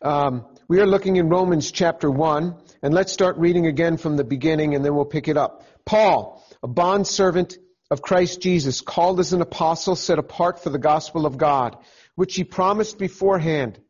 Um, 0.00 0.46
we 0.68 0.80
are 0.80 0.86
looking 0.86 1.16
in 1.16 1.28
Romans 1.28 1.72
chapter 1.72 2.08
1, 2.08 2.54
and 2.82 2.94
let's 2.94 3.12
start 3.12 3.36
reading 3.36 3.66
again 3.66 3.96
from 3.96 4.16
the 4.16 4.22
beginning 4.22 4.76
and 4.76 4.84
then 4.84 4.94
we'll 4.94 5.04
pick 5.04 5.26
it 5.26 5.36
up. 5.36 5.64
Paul, 5.84 6.46
a 6.62 6.68
bondservant 6.68 7.58
of 7.90 8.00
Christ 8.00 8.40
Jesus, 8.40 8.80
called 8.80 9.18
as 9.18 9.32
an 9.32 9.40
apostle, 9.40 9.96
set 9.96 10.20
apart 10.20 10.62
for 10.62 10.70
the 10.70 10.78
gospel 10.78 11.26
of 11.26 11.36
God, 11.36 11.76
which 12.14 12.36
he 12.36 12.44
promised 12.44 12.96
beforehand 12.96 13.80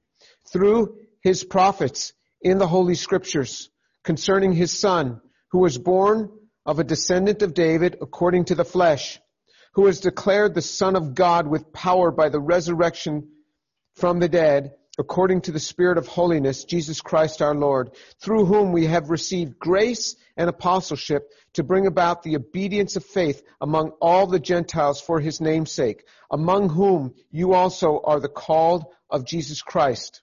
through 0.50 0.96
his 1.22 1.44
prophets 1.44 2.14
in 2.40 2.56
the 2.56 2.66
Holy 2.66 2.94
Scriptures 2.94 3.68
concerning 4.02 4.52
his 4.52 4.72
son, 4.72 5.20
who 5.50 5.58
was 5.58 5.76
born 5.76 6.30
of 6.64 6.78
a 6.78 6.84
descendant 6.84 7.42
of 7.42 7.52
David 7.52 7.98
according 8.00 8.46
to 8.46 8.54
the 8.54 8.64
flesh, 8.64 9.20
who 9.74 9.82
was 9.82 10.00
declared 10.00 10.54
the 10.54 10.62
Son 10.62 10.96
of 10.96 11.14
God 11.14 11.46
with 11.46 11.70
power 11.70 12.10
by 12.10 12.30
the 12.30 12.40
resurrection 12.40 13.28
from 13.96 14.20
the 14.20 14.28
dead, 14.28 14.72
according 14.98 15.40
to 15.42 15.52
the 15.52 15.60
Spirit 15.60 15.96
of 15.96 16.08
holiness, 16.08 16.64
Jesus 16.64 17.00
Christ 17.00 17.40
our 17.40 17.54
Lord, 17.54 17.90
through 18.20 18.46
whom 18.46 18.72
we 18.72 18.86
have 18.86 19.10
received 19.10 19.58
grace 19.58 20.16
and 20.36 20.50
apostleship 20.50 21.32
to 21.52 21.62
bring 21.62 21.86
about 21.86 22.24
the 22.24 22.34
obedience 22.34 22.96
of 22.96 23.04
faith 23.04 23.42
among 23.60 23.90
all 24.00 24.26
the 24.26 24.40
Gentiles 24.40 25.00
for 25.00 25.20
his 25.20 25.40
name's 25.40 25.70
sake, 25.70 26.04
among 26.30 26.68
whom 26.68 27.14
you 27.30 27.54
also 27.54 28.00
are 28.02 28.18
the 28.18 28.28
called 28.28 28.86
of 29.08 29.24
Jesus 29.24 29.62
Christ. 29.62 30.20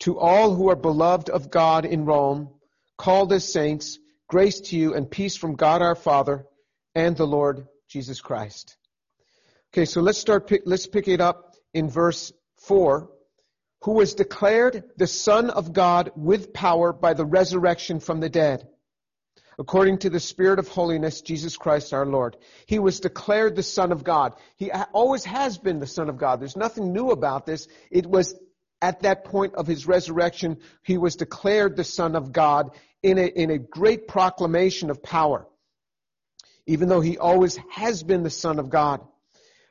To 0.00 0.18
all 0.18 0.54
who 0.54 0.68
are 0.68 0.76
beloved 0.76 1.30
of 1.30 1.50
God 1.50 1.84
in 1.84 2.04
Rome, 2.04 2.50
called 2.96 3.32
as 3.32 3.50
saints, 3.50 3.98
grace 4.26 4.60
to 4.60 4.76
you 4.76 4.94
and 4.94 5.08
peace 5.08 5.36
from 5.36 5.54
God 5.54 5.82
our 5.82 5.94
Father 5.94 6.46
and 6.96 7.16
the 7.16 7.26
Lord 7.26 7.68
Jesus 7.88 8.20
Christ. 8.20 8.76
Okay, 9.72 9.84
so 9.84 10.00
let's 10.00 10.18
start, 10.18 10.50
let's 10.64 10.86
pick 10.86 11.06
it 11.06 11.20
up 11.20 11.54
in 11.72 11.88
verse 11.88 12.32
4 12.58 13.08
who 13.82 13.92
was 13.92 14.14
declared 14.14 14.84
the 14.96 15.06
Son 15.06 15.50
of 15.50 15.72
God 15.72 16.12
with 16.14 16.52
power 16.52 16.92
by 16.92 17.14
the 17.14 17.24
resurrection 17.24 17.98
from 18.00 18.20
the 18.20 18.28
dead, 18.28 18.68
according 19.58 19.98
to 19.98 20.10
the 20.10 20.20
Spirit 20.20 20.58
of 20.58 20.68
holiness, 20.68 21.22
Jesus 21.22 21.56
Christ 21.56 21.94
our 21.94 22.06
Lord. 22.06 22.36
He 22.66 22.78
was 22.78 23.00
declared 23.00 23.56
the 23.56 23.62
Son 23.62 23.90
of 23.90 24.04
God. 24.04 24.34
He 24.56 24.70
always 24.70 25.24
has 25.24 25.56
been 25.58 25.78
the 25.78 25.86
Son 25.86 26.08
of 26.08 26.18
God. 26.18 26.40
There's 26.40 26.56
nothing 26.56 26.92
new 26.92 27.10
about 27.10 27.46
this. 27.46 27.68
It 27.90 28.06
was 28.06 28.34
at 28.82 29.00
that 29.00 29.24
point 29.24 29.54
of 29.54 29.66
his 29.66 29.86
resurrection, 29.86 30.58
he 30.82 30.96
was 30.98 31.16
declared 31.16 31.76
the 31.76 31.84
Son 31.84 32.16
of 32.16 32.32
God 32.32 32.70
in 33.02 33.18
a, 33.18 33.26
in 33.26 33.50
a 33.50 33.58
great 33.58 34.08
proclamation 34.08 34.90
of 34.90 35.02
power, 35.02 35.46
even 36.66 36.88
though 36.88 37.00
he 37.00 37.18
always 37.18 37.58
has 37.70 38.02
been 38.02 38.22
the 38.22 38.30
Son 38.30 38.58
of 38.58 38.70
God. 38.70 39.00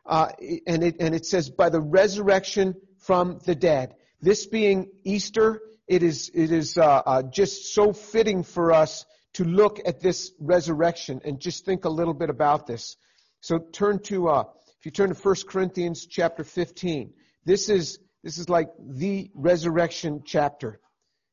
Uh, 0.05 0.29
and, 0.65 0.83
it, 0.83 0.97
and 0.99 1.13
it 1.13 1.25
says, 1.25 1.49
by 1.49 1.69
the 1.69 1.81
resurrection 1.81 2.75
from 2.97 3.39
the 3.45 3.55
dead. 3.55 3.95
This 4.21 4.45
being 4.47 4.89
Easter, 5.05 5.61
it 5.87 6.03
is, 6.03 6.29
it 6.33 6.51
is 6.51 6.77
uh, 6.77 7.01
uh, 7.05 7.23
just 7.23 7.73
so 7.73 7.93
fitting 7.93 8.43
for 8.43 8.73
us 8.73 9.05
to 9.33 9.45
look 9.45 9.79
at 9.85 10.01
this 10.01 10.33
resurrection 10.39 11.21
and 11.23 11.39
just 11.39 11.63
think 11.63 11.85
a 11.85 11.89
little 11.89 12.13
bit 12.13 12.29
about 12.29 12.67
this. 12.67 12.97
So 13.39 13.59
turn 13.59 13.99
to, 14.03 14.27
uh, 14.27 14.43
if 14.77 14.85
you 14.85 14.91
turn 14.91 15.13
to 15.13 15.15
1 15.15 15.35
Corinthians 15.47 16.05
chapter 16.05 16.43
15, 16.43 17.13
this 17.45 17.69
is, 17.69 17.99
this 18.21 18.37
is 18.37 18.49
like 18.49 18.69
the 18.77 19.31
resurrection 19.33 20.23
chapter, 20.25 20.81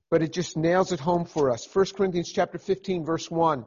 but 0.08 0.22
it 0.22 0.32
just 0.32 0.56
nails 0.56 0.92
it 0.92 1.00
home 1.00 1.24
for 1.24 1.50
us. 1.50 1.68
1 1.74 1.86
Corinthians 1.96 2.30
chapter 2.30 2.58
15 2.58 3.04
verse 3.04 3.28
1. 3.28 3.66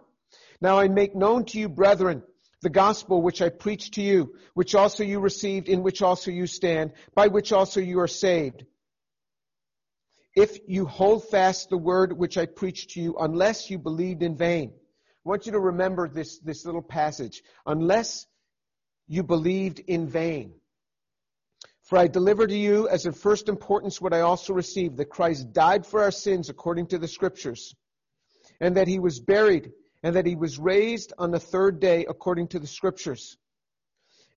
Now 0.62 0.80
I 0.80 0.88
make 0.88 1.14
known 1.14 1.44
to 1.46 1.60
you, 1.60 1.68
brethren, 1.68 2.24
the 2.62 2.70
gospel 2.70 3.22
which 3.22 3.42
I 3.42 3.50
preached 3.50 3.96
to 3.96 4.02
you, 4.02 4.36
which 4.54 4.76
also 4.76 5.04
you 5.04 5.20
received, 5.20 5.68
in 5.68 5.84
which 5.84 6.02
also 6.02 6.32
you 6.32 6.48
stand, 6.48 6.94
by 7.16 7.28
which 7.28 7.52
also 7.52 7.82
you 7.82 8.00
are 8.00 8.08
saved 8.08 8.64
if 10.40 10.58
you 10.68 10.86
hold 10.86 11.28
fast 11.28 11.70
the 11.70 11.78
word 11.78 12.14
which 12.14 12.38
I 12.38 12.46
preached 12.46 12.92
to 12.92 13.02
you, 13.02 13.18
unless 13.20 13.70
you 13.70 13.78
believed 13.78 14.24
in 14.24 14.38
vain. 14.38 14.72
I 14.74 15.30
want 15.30 15.46
you 15.46 15.52
to 15.52 15.60
remember 15.60 16.08
this, 16.08 16.40
this 16.40 16.66
little 16.66 16.82
passage. 16.82 17.44
Unless 17.66 18.26
you 19.06 19.22
believed 19.22 19.80
in 19.80 20.08
vain. 20.08 20.54
For 21.84 21.98
I 21.98 22.08
delivered 22.08 22.52
to 22.52 22.58
you 22.58 22.88
as 22.88 23.06
of 23.06 23.18
first 23.18 23.50
importance 23.50 24.00
what 24.00 24.14
I 24.14 24.22
also 24.22 24.54
received, 24.54 24.96
that 24.98 25.10
Christ 25.10 25.52
died 25.52 25.86
for 25.86 26.04
our 26.04 26.12
sins 26.12 26.48
according 26.50 26.88
to 26.88 26.98
the 27.00 27.08
scriptures, 27.08 27.76
and 28.62 28.78
that 28.78 28.88
he 28.88 28.98
was 28.98 29.20
buried, 29.20 29.72
and 30.04 30.16
that 30.16 30.26
he 30.26 30.36
was 30.36 30.58
raised 30.58 31.12
on 31.18 31.32
the 31.32 31.40
third 31.40 31.82
day 31.82 32.06
according 32.08 32.48
to 32.50 32.60
the 32.60 32.68
scriptures, 32.68 33.38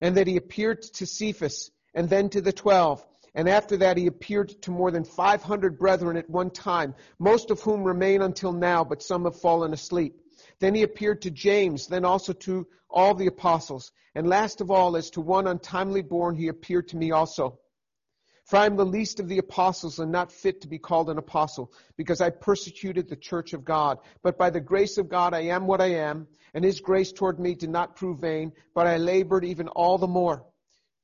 and 0.01 0.17
that 0.17 0.27
he 0.27 0.35
appeared 0.35 0.81
to 0.81 1.05
Cephas, 1.05 1.71
and 1.93 2.09
then 2.09 2.27
to 2.29 2.41
the 2.41 2.51
twelve. 2.51 3.05
And 3.35 3.49
after 3.49 3.77
that, 3.77 3.97
he 3.97 4.07
appeared 4.07 4.49
to 4.61 4.71
more 4.71 4.91
than 4.91 5.03
500 5.03 5.77
brethren 5.77 6.17
at 6.17 6.29
one 6.29 6.51
time, 6.51 6.93
most 7.17 7.49
of 7.49 7.61
whom 7.61 7.83
remain 7.83 8.21
until 8.21 8.53
now, 8.53 8.83
but 8.83 9.01
some 9.01 9.23
have 9.23 9.39
fallen 9.39 9.73
asleep. 9.73 10.21
Then 10.59 10.75
he 10.75 10.83
appeared 10.83 11.21
to 11.23 11.31
James, 11.31 11.87
then 11.87 12.05
also 12.05 12.33
to 12.33 12.67
all 12.89 13.15
the 13.15 13.27
apostles. 13.27 13.91
And 14.13 14.27
last 14.27 14.61
of 14.61 14.69
all, 14.69 14.95
as 14.95 15.09
to 15.11 15.21
one 15.21 15.47
untimely 15.47 16.03
born, 16.03 16.35
he 16.35 16.47
appeared 16.47 16.87
to 16.89 16.97
me 16.97 17.11
also. 17.11 17.59
For 18.45 18.57
I 18.57 18.65
am 18.65 18.75
the 18.75 18.85
least 18.85 19.19
of 19.19 19.29
the 19.29 19.39
apostles 19.39 19.99
and 19.99 20.11
not 20.11 20.31
fit 20.31 20.61
to 20.61 20.67
be 20.67 20.77
called 20.77 21.09
an 21.09 21.17
apostle, 21.17 21.73
because 21.97 22.21
I 22.21 22.29
persecuted 22.29 23.07
the 23.07 23.15
church 23.15 23.53
of 23.53 23.65
God. 23.65 23.97
But 24.21 24.37
by 24.37 24.49
the 24.49 24.59
grace 24.59 24.97
of 24.97 25.09
God, 25.09 25.33
I 25.33 25.41
am 25.43 25.65
what 25.65 25.81
I 25.81 25.91
am, 25.91 26.27
and 26.53 26.63
his 26.63 26.81
grace 26.81 27.11
toward 27.11 27.39
me 27.39 27.55
did 27.55 27.69
not 27.69 27.95
prove 27.95 28.19
vain, 28.19 28.51
but 28.75 28.85
I 28.85 28.97
labored 28.97 29.45
even 29.45 29.69
all 29.69 29.97
the 29.97 30.07
more 30.07 30.45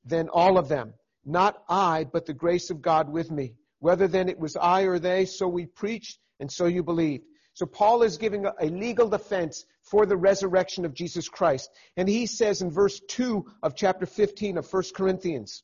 than 0.04 0.28
all 0.28 0.58
of 0.58 0.68
them. 0.68 0.94
Not 1.24 1.62
I, 1.68 2.04
but 2.04 2.26
the 2.26 2.34
grace 2.34 2.70
of 2.70 2.82
God 2.82 3.10
with 3.10 3.30
me. 3.30 3.54
Whether 3.78 4.08
then 4.08 4.28
it 4.28 4.38
was 4.38 4.56
I 4.56 4.82
or 4.82 4.98
they, 4.98 5.24
so 5.24 5.48
we 5.48 5.66
preached 5.66 6.18
and 6.38 6.50
so 6.50 6.66
you 6.66 6.82
believed. 6.82 7.24
So 7.54 7.66
Paul 7.66 8.02
is 8.02 8.18
giving 8.18 8.46
a, 8.46 8.66
legal 8.66 9.08
defense 9.08 9.64
for 9.82 10.06
the 10.06 10.16
resurrection 10.16 10.84
of 10.84 10.94
Jesus 10.94 11.28
Christ. 11.28 11.70
And 11.96 12.08
he 12.08 12.26
says 12.26 12.62
in 12.62 12.70
verse 12.70 13.00
2 13.08 13.44
of 13.62 13.74
chapter 13.74 14.06
15 14.06 14.58
of 14.58 14.72
1 14.72 14.82
Corinthians, 14.94 15.62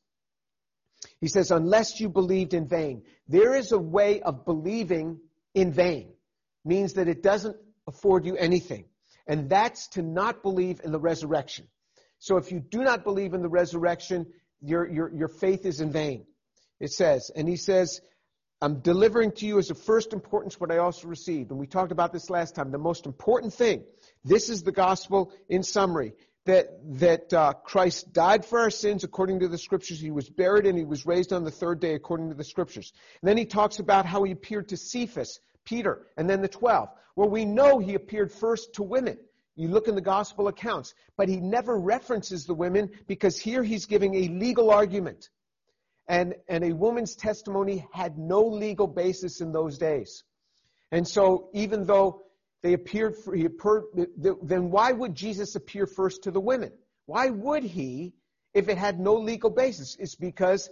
he 1.20 1.28
says, 1.28 1.50
unless 1.50 2.00
you 2.00 2.08
believed 2.08 2.54
in 2.54 2.66
vain. 2.66 3.02
There 3.28 3.54
is 3.54 3.72
a 3.72 3.78
way 3.78 4.20
of 4.20 4.44
believing 4.44 5.20
in 5.54 5.72
vain. 5.72 6.12
Means 6.64 6.94
that 6.94 7.08
it 7.08 7.22
doesn't 7.22 7.56
afford 7.86 8.26
you 8.26 8.36
anything. 8.36 8.86
And 9.26 9.48
that's 9.48 9.88
to 9.88 10.02
not 10.02 10.42
believe 10.42 10.80
in 10.84 10.92
the 10.92 10.98
resurrection. 10.98 11.68
So 12.18 12.36
if 12.36 12.50
you 12.50 12.60
do 12.60 12.82
not 12.82 13.04
believe 13.04 13.34
in 13.34 13.42
the 13.42 13.48
resurrection, 13.48 14.26
your, 14.60 14.88
your, 14.88 15.12
your 15.14 15.28
faith 15.28 15.66
is 15.66 15.80
in 15.80 15.90
vain. 15.92 16.26
It 16.80 16.92
says, 16.92 17.30
and 17.34 17.48
he 17.48 17.56
says, 17.56 18.00
I'm 18.60 18.80
delivering 18.80 19.32
to 19.32 19.46
you 19.46 19.58
as 19.58 19.70
of 19.70 19.78
first 19.78 20.12
importance 20.12 20.58
what 20.58 20.70
I 20.70 20.78
also 20.78 21.08
received. 21.08 21.50
And 21.50 21.60
we 21.60 21.66
talked 21.66 21.92
about 21.92 22.12
this 22.12 22.30
last 22.30 22.54
time. 22.54 22.70
The 22.70 22.78
most 22.78 23.06
important 23.06 23.52
thing, 23.52 23.84
this 24.24 24.48
is 24.48 24.62
the 24.62 24.72
gospel 24.72 25.32
in 25.48 25.62
summary, 25.62 26.14
that, 26.46 26.68
that 27.00 27.32
uh, 27.34 27.52
Christ 27.52 28.12
died 28.12 28.44
for 28.46 28.60
our 28.60 28.70
sins 28.70 29.04
according 29.04 29.40
to 29.40 29.48
the 29.48 29.58
scriptures. 29.58 30.00
He 30.00 30.10
was 30.10 30.30
buried 30.30 30.64
and 30.64 30.78
he 30.78 30.84
was 30.84 31.04
raised 31.04 31.32
on 31.32 31.44
the 31.44 31.50
third 31.50 31.80
day 31.80 31.94
according 31.94 32.30
to 32.30 32.34
the 32.34 32.44
scriptures. 32.44 32.92
And 33.20 33.28
then 33.28 33.36
he 33.36 33.44
talks 33.44 33.78
about 33.78 34.06
how 34.06 34.22
he 34.22 34.32
appeared 34.32 34.68
to 34.68 34.76
Cephas, 34.76 35.40
Peter, 35.64 36.06
and 36.16 36.30
then 36.30 36.42
the 36.42 36.48
twelve. 36.48 36.88
Well, 37.14 37.28
we 37.28 37.44
know 37.44 37.78
he 37.78 37.94
appeared 37.94 38.30
first 38.32 38.74
to 38.74 38.82
women. 38.82 39.18
You 39.56 39.68
look 39.68 39.88
in 39.88 39.94
the 39.94 40.02
gospel 40.02 40.48
accounts, 40.48 40.94
but 41.16 41.28
he 41.28 41.38
never 41.38 41.78
references 41.78 42.44
the 42.44 42.54
women 42.54 42.90
because 43.06 43.38
here 43.38 43.62
he's 43.62 43.86
giving 43.86 44.14
a 44.14 44.28
legal 44.28 44.70
argument. 44.70 45.30
And, 46.08 46.34
and 46.46 46.62
a 46.62 46.72
woman's 46.72 47.16
testimony 47.16 47.86
had 47.92 48.18
no 48.18 48.42
legal 48.42 48.86
basis 48.86 49.40
in 49.40 49.52
those 49.52 49.78
days. 49.78 50.22
And 50.92 51.08
so 51.08 51.48
even 51.54 51.84
though 51.84 52.22
they 52.62 52.74
appeared, 52.74 53.16
for, 53.16 53.34
he 53.34 53.46
appeared, 53.46 53.84
then 54.16 54.70
why 54.70 54.92
would 54.92 55.14
Jesus 55.14 55.56
appear 55.56 55.86
first 55.86 56.22
to 56.24 56.30
the 56.30 56.40
women? 56.40 56.72
Why 57.06 57.30
would 57.30 57.64
he 57.64 58.14
if 58.54 58.68
it 58.68 58.78
had 58.78 59.00
no 59.00 59.14
legal 59.14 59.50
basis? 59.50 59.96
It's 59.98 60.14
because 60.14 60.68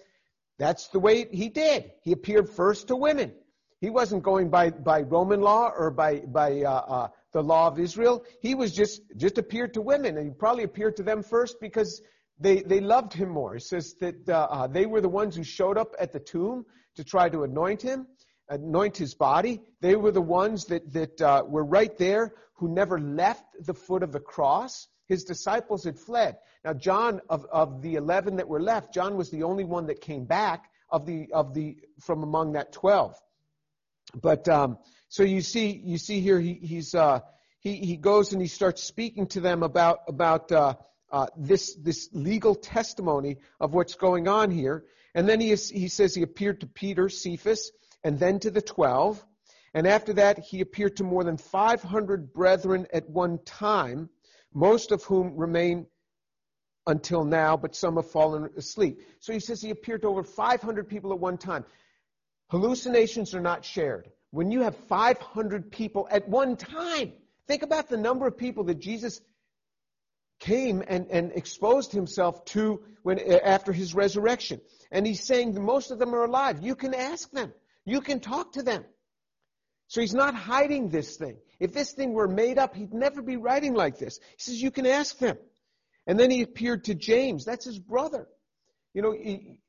that's 0.59 0.89
the 0.89 1.01
way 1.01 1.27
he 1.33 1.49
did. 1.49 1.93
He 2.03 2.12
appeared 2.12 2.51
first 2.51 2.89
to 2.89 2.97
women. 2.97 3.33
He 3.80 3.91
wasn't 3.91 4.22
going 4.22 4.51
by, 4.51 4.71
by 4.71 5.03
Roman 5.03 5.41
law 5.41 5.71
or 5.77 5.91
by, 5.91 6.21
by 6.21 6.63
uh, 6.63 6.71
uh, 6.71 7.09
the 7.34 7.42
law 7.42 7.66
of 7.66 7.78
Israel. 7.78 8.25
He 8.41 8.54
was 8.54 8.72
just, 8.72 9.03
just 9.16 9.36
appeared 9.36 9.75
to 9.75 9.83
women 9.83 10.16
and 10.16 10.27
he 10.27 10.33
probably 10.33 10.63
appeared 10.65 10.97
to 10.97 11.03
them 11.03 11.22
first 11.22 11.57
because 11.60 12.01
they, 12.39 12.63
they 12.63 12.81
loved 12.81 13.13
him 13.13 13.28
more. 13.28 13.57
It 13.57 13.65
says 13.65 13.95
that 14.01 14.28
uh, 14.28 14.47
uh, 14.51 14.66
they 14.69 14.86
were 14.86 15.01
the 15.01 15.09
ones 15.09 15.36
who 15.36 15.42
showed 15.42 15.77
up 15.77 15.95
at 15.98 16.13
the 16.13 16.21
tomb 16.21 16.65
to 16.95 17.04
try 17.04 17.28
to 17.28 17.42
anoint 17.42 17.83
him, 17.83 18.07
anoint 18.48 18.97
his 18.97 19.15
body. 19.15 19.60
They 19.81 19.97
were 19.97 20.13
the 20.13 20.22
ones 20.22 20.65
that, 20.66 20.92
that 20.92 21.21
uh, 21.21 21.45
were 21.47 21.65
right 21.65 21.97
there 21.98 22.34
who 22.54 22.69
never 22.72 23.01
left 23.01 23.45
the 23.60 23.75
foot 23.75 24.04
of 24.04 24.13
the 24.13 24.21
cross. 24.21 24.87
His 25.09 25.25
disciples 25.25 25.84
had 25.84 25.98
fled. 25.98 26.37
Now, 26.65 26.72
John, 26.72 27.21
of, 27.28 27.45
of 27.53 27.83
the 27.83 27.97
11 27.97 28.37
that 28.37 28.48
were 28.48 28.63
left, 28.63 28.95
John 28.95 29.16
was 29.16 29.30
the 29.30 29.42
only 29.42 29.65
one 29.65 29.87
that 29.87 30.01
came 30.01 30.25
back 30.25 30.71
of 30.89 31.04
the, 31.04 31.27
of 31.33 31.53
the, 31.53 31.77
from 32.01 32.22
among 32.22 32.53
that 32.53 32.72
12. 32.72 33.16
But, 34.21 34.49
um, 34.49 34.78
so 35.09 35.22
you 35.22 35.41
see, 35.41 35.71
you 35.84 35.99
see 35.99 36.21
here, 36.21 36.41
he, 36.41 36.55
he's, 36.55 36.95
uh, 36.95 37.21
he, 37.61 37.77
he 37.77 37.97
goes 37.97 38.33
and 38.33 38.41
he 38.41 38.49
starts 38.49 38.83
speaking 38.83 39.27
to 39.28 39.41
them 39.41 39.63
about, 39.63 40.01
about, 40.09 40.51
uh, 40.53 40.75
uh, 41.13 41.27
this, 41.37 41.75
this 41.77 42.09
legal 42.13 42.55
testimony 42.55 43.37
of 43.61 43.72
what's 43.72 43.95
going 43.95 44.27
on 44.27 44.51
here. 44.51 44.84
And 45.15 45.28
then 45.28 45.41
he, 45.41 45.53
is, 45.53 45.71
he 45.71 45.89
says 45.89 46.15
he 46.15 46.22
appeared 46.22 46.61
to 46.61 46.66
Peter, 46.66 47.09
Cephas, 47.09 47.71
and 48.03 48.19
then 48.19 48.41
to 48.41 48.51
the 48.51 48.61
twelve. 48.61 49.25
And 49.75 49.87
after 49.87 50.13
that, 50.15 50.39
he 50.39 50.61
appeared 50.61 50.97
to 50.97 51.05
more 51.05 51.25
than 51.25 51.37
500 51.37 52.33
brethren 52.33 52.87
at 52.93 53.09
one 53.09 53.39
time, 53.45 54.09
most 54.53 54.93
of 54.93 55.03
whom 55.05 55.37
remain 55.37 55.87
until 56.87 57.25
now, 57.25 57.57
but 57.57 57.75
some 57.75 57.97
have 57.97 58.11
fallen 58.11 58.51
asleep. 58.57 59.01
So 59.21 59.33
he 59.33 59.41
says 59.41 59.63
he 59.63 59.71
appeared 59.71 60.03
to 60.03 60.09
over 60.09 60.22
500 60.22 60.89
people 60.89 61.13
at 61.13 61.19
one 61.19 61.39
time. 61.39 61.65
Hallucinations 62.48 63.34
are 63.34 63.41
not 63.41 63.64
shared. 63.64 64.10
When 64.30 64.50
you 64.50 64.62
have 64.62 64.76
500 64.88 65.70
people 65.70 66.08
at 66.10 66.28
one 66.28 66.56
time, 66.56 67.12
think 67.46 67.62
about 67.62 67.88
the 67.88 67.96
number 67.96 68.26
of 68.26 68.36
people 68.36 68.64
that 68.64 68.80
Jesus 68.80 69.20
came 70.41 70.82
and, 70.86 71.06
and 71.10 71.32
exposed 71.32 71.92
himself 71.92 72.44
to 72.46 72.82
when, 73.02 73.18
after 73.18 73.72
his 73.72 73.94
resurrection. 73.94 74.60
And 74.91 75.06
he's 75.06 75.24
saying 75.24 75.60
most 75.62 75.91
of 75.91 75.98
them 75.98 76.14
are 76.14 76.24
alive. 76.24 76.58
You 76.62 76.74
can 76.74 76.94
ask 76.94 77.30
them. 77.30 77.52
You 77.84 78.00
can 78.00 78.20
talk 78.20 78.52
to 78.54 78.62
them. 78.62 78.84
So 79.88 80.00
he's 80.00 80.14
not 80.14 80.34
hiding 80.34 80.88
this 80.88 81.16
thing. 81.16 81.36
If 81.60 81.72
this 81.72 81.92
thing 81.92 82.12
were 82.12 82.28
made 82.28 82.58
up, 82.58 82.74
he'd 82.74 82.94
never 82.94 83.22
be 83.22 83.36
writing 83.36 83.74
like 83.74 83.98
this. 83.98 84.18
He 84.36 84.42
says, 84.42 84.62
you 84.62 84.70
can 84.70 84.86
ask 84.86 85.18
them. 85.18 85.38
And 86.06 86.18
then 86.18 86.30
he 86.30 86.42
appeared 86.42 86.84
to 86.84 86.94
James. 86.94 87.44
That's 87.44 87.64
his 87.64 87.78
brother. 87.78 88.26
You 88.92 89.02
know, 89.02 89.14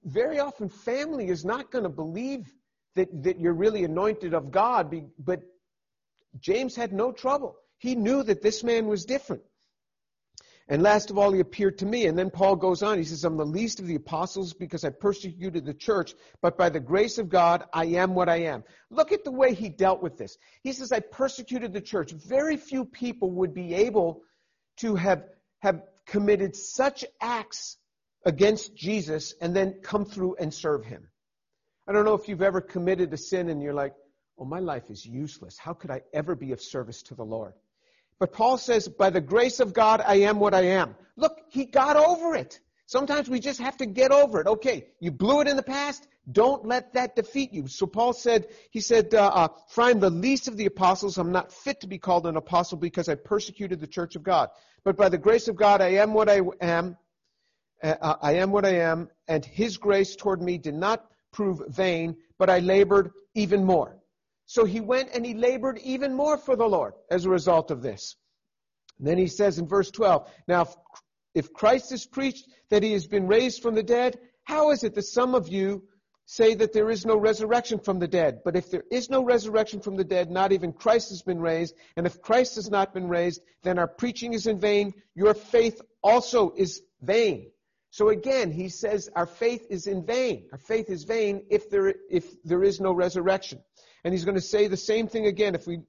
very 0.03 0.39
often 0.39 0.69
family 0.69 1.27
is 1.27 1.45
not 1.45 1.71
going 1.71 1.83
to 1.83 1.89
believe 1.89 2.51
that, 2.95 3.23
that 3.23 3.39
you're 3.39 3.53
really 3.53 3.83
anointed 3.83 4.33
of 4.33 4.51
God, 4.51 4.93
but 5.19 5.41
James 6.39 6.75
had 6.75 6.93
no 6.93 7.11
trouble. 7.11 7.55
He 7.77 7.95
knew 7.95 8.23
that 8.23 8.41
this 8.41 8.63
man 8.63 8.87
was 8.87 9.05
different. 9.05 9.43
And 10.67 10.81
last 10.81 11.11
of 11.11 11.17
all, 11.19 11.31
he 11.31 11.41
appeared 11.41 11.77
to 11.79 11.85
me. 11.85 12.07
And 12.07 12.17
then 12.17 12.31
Paul 12.31 12.55
goes 12.55 12.81
on. 12.81 12.97
He 12.97 13.03
says, 13.03 13.23
I'm 13.23 13.37
the 13.37 13.45
least 13.45 13.79
of 13.79 13.85
the 13.85 13.95
apostles 13.95 14.53
because 14.53 14.83
I 14.83 14.89
persecuted 14.89 15.63
the 15.63 15.75
church, 15.75 16.15
but 16.41 16.57
by 16.57 16.69
the 16.69 16.79
grace 16.79 17.19
of 17.19 17.29
God, 17.29 17.65
I 17.71 17.85
am 17.85 18.15
what 18.15 18.29
I 18.29 18.37
am. 18.37 18.63
Look 18.89 19.11
at 19.11 19.23
the 19.23 19.31
way 19.31 19.53
he 19.53 19.69
dealt 19.69 20.01
with 20.01 20.17
this. 20.17 20.37
He 20.63 20.73
says, 20.73 20.91
I 20.91 21.01
persecuted 21.01 21.71
the 21.71 21.81
church. 21.81 22.11
Very 22.13 22.57
few 22.57 22.83
people 22.83 23.29
would 23.31 23.53
be 23.53 23.75
able 23.75 24.23
to 24.77 24.95
have, 24.95 25.25
have 25.59 25.83
committed 26.07 26.55
such 26.55 27.05
acts 27.21 27.77
against 28.25 28.75
Jesus 28.75 29.35
and 29.39 29.55
then 29.55 29.81
come 29.83 30.03
through 30.03 30.37
and 30.39 30.51
serve 30.51 30.83
him. 30.83 31.09
I 31.87 31.91
don't 31.91 32.05
know 32.05 32.15
if 32.15 32.27
you've 32.27 32.41
ever 32.41 32.61
committed 32.61 33.13
a 33.13 33.17
sin 33.17 33.49
and 33.49 33.61
you're 33.61 33.73
like, 33.73 33.93
oh, 34.39 34.45
my 34.45 34.59
life 34.59 34.89
is 34.89 35.05
useless. 35.05 35.57
How 35.57 35.73
could 35.73 35.91
I 35.91 36.01
ever 36.13 36.35
be 36.35 36.51
of 36.51 36.61
service 36.61 37.03
to 37.03 37.15
the 37.15 37.23
Lord? 37.23 37.53
But 38.19 38.33
Paul 38.33 38.57
says, 38.57 38.87
by 38.87 39.09
the 39.09 39.21
grace 39.21 39.59
of 39.59 39.73
God, 39.73 40.01
I 40.05 40.15
am 40.21 40.39
what 40.39 40.53
I 40.53 40.61
am. 40.61 40.95
Look, 41.15 41.37
he 41.49 41.65
got 41.65 41.95
over 41.95 42.35
it. 42.35 42.59
Sometimes 42.87 43.29
we 43.29 43.39
just 43.39 43.59
have 43.59 43.77
to 43.77 43.85
get 43.85 44.11
over 44.11 44.39
it. 44.39 44.47
Okay, 44.47 44.87
you 44.99 45.11
blew 45.11 45.41
it 45.41 45.47
in 45.47 45.57
the 45.57 45.63
past. 45.63 46.07
Don't 46.31 46.65
let 46.65 46.93
that 46.93 47.15
defeat 47.15 47.51
you. 47.51 47.67
So 47.67 47.85
Paul 47.85 48.13
said, 48.13 48.47
he 48.71 48.79
said, 48.79 49.13
uh, 49.13 49.27
uh, 49.27 49.47
for 49.69 49.83
I 49.83 49.91
am 49.91 49.99
the 49.99 50.09
least 50.09 50.47
of 50.47 50.57
the 50.57 50.65
apostles. 50.65 51.17
I'm 51.17 51.31
not 51.31 51.51
fit 51.51 51.81
to 51.81 51.87
be 51.87 51.97
called 51.97 52.25
an 52.25 52.37
apostle 52.37 52.77
because 52.77 53.09
I 53.09 53.15
persecuted 53.15 53.79
the 53.79 53.87
church 53.87 54.15
of 54.15 54.23
God. 54.23 54.49
But 54.83 54.97
by 54.97 55.09
the 55.09 55.17
grace 55.17 55.47
of 55.47 55.55
God, 55.55 55.81
I 55.81 55.93
am 55.95 56.13
what 56.13 56.29
I 56.29 56.41
am. 56.61 56.97
Uh, 57.83 57.95
uh 58.01 58.15
I 58.21 58.33
am 58.33 58.51
what 58.51 58.65
I 58.65 58.75
am. 58.81 59.09
And 59.27 59.43
his 59.43 59.77
grace 59.77 60.15
toward 60.15 60.41
me 60.41 60.57
did 60.57 60.75
not 60.75 61.05
prove 61.35 61.61
vain, 61.67 62.15
but 62.39 62.49
I 62.49 62.59
labored 62.59 63.11
even 63.35 63.63
more. 63.63 63.97
So 64.45 64.63
he 64.63 64.79
went 64.79 65.09
and 65.13 65.25
he 65.25 65.33
labored 65.33 65.79
even 65.83 66.13
more 66.13 66.37
for 66.37 66.55
the 66.55 66.65
Lord 66.65 66.93
as 67.11 67.25
a 67.25 67.29
result 67.29 67.71
of 67.71 67.81
this. 67.81 68.15
And 68.97 69.07
then 69.07 69.17
he 69.17 69.27
says 69.27 69.59
in 69.59 69.67
verse 69.67 69.91
12, 69.91 70.31
now 70.47 70.67
if, 71.33 71.51
Christ 71.51 71.91
is 71.91 72.05
preached 72.05 72.47
that 72.69 72.83
he 72.83 72.93
has 72.93 73.05
been 73.05 73.27
raised 73.27 73.61
from 73.61 73.75
the 73.75 73.83
dead, 73.83 74.17
how 74.45 74.71
is 74.71 74.83
it 74.83 74.95
that 74.95 75.03
some 75.03 75.35
of 75.35 75.49
you 75.49 75.83
say 76.27 76.55
that 76.55 76.71
there 76.71 76.89
is 76.89 77.05
no 77.05 77.17
resurrection 77.17 77.79
from 77.79 77.99
the 77.99 78.07
dead? 78.07 78.39
But 78.45 78.55
if 78.55 78.71
there 78.71 78.85
is 78.89 79.09
no 79.09 79.21
resurrection 79.21 79.81
from 79.81 79.97
the 79.97 80.05
dead, 80.05 80.31
not 80.31 80.53
even 80.53 80.71
Christ 80.71 81.09
has 81.09 81.21
been 81.21 81.41
raised. 81.41 81.75
And 81.97 82.05
if 82.05 82.21
Christ 82.21 82.55
has 82.55 82.69
not 82.69 82.93
been 82.93 83.09
raised, 83.09 83.41
then 83.63 83.77
our 83.77 83.87
preaching 83.87 84.33
is 84.33 84.47
in 84.47 84.59
vain. 84.59 84.93
Your 85.15 85.33
faith 85.33 85.81
also 86.01 86.53
is 86.55 86.81
vain. 87.01 87.51
So 87.95 88.09
again, 88.09 88.51
he 88.51 88.67
says 88.67 89.09
our 89.15 89.25
faith 89.25 89.67
is 89.69 89.87
in 89.87 90.05
vain. 90.05 90.49
Our 90.51 90.57
faith 90.57 90.89
is 90.89 91.05
vain 91.05 91.45
if 91.49 91.69
there, 91.69 91.95
if 92.09 92.25
there 92.43 92.61
is 92.61 92.81
no 92.81 92.91
resurrection. 92.91 93.61
And 94.03 94.13
he's 94.13 94.25
going 94.25 94.35
to 94.35 94.41
say 94.41 94.67
the 94.67 94.75
same 94.75 95.07
thing 95.07 95.27
again 95.27 95.55
if 95.55 95.65
we 95.65 95.79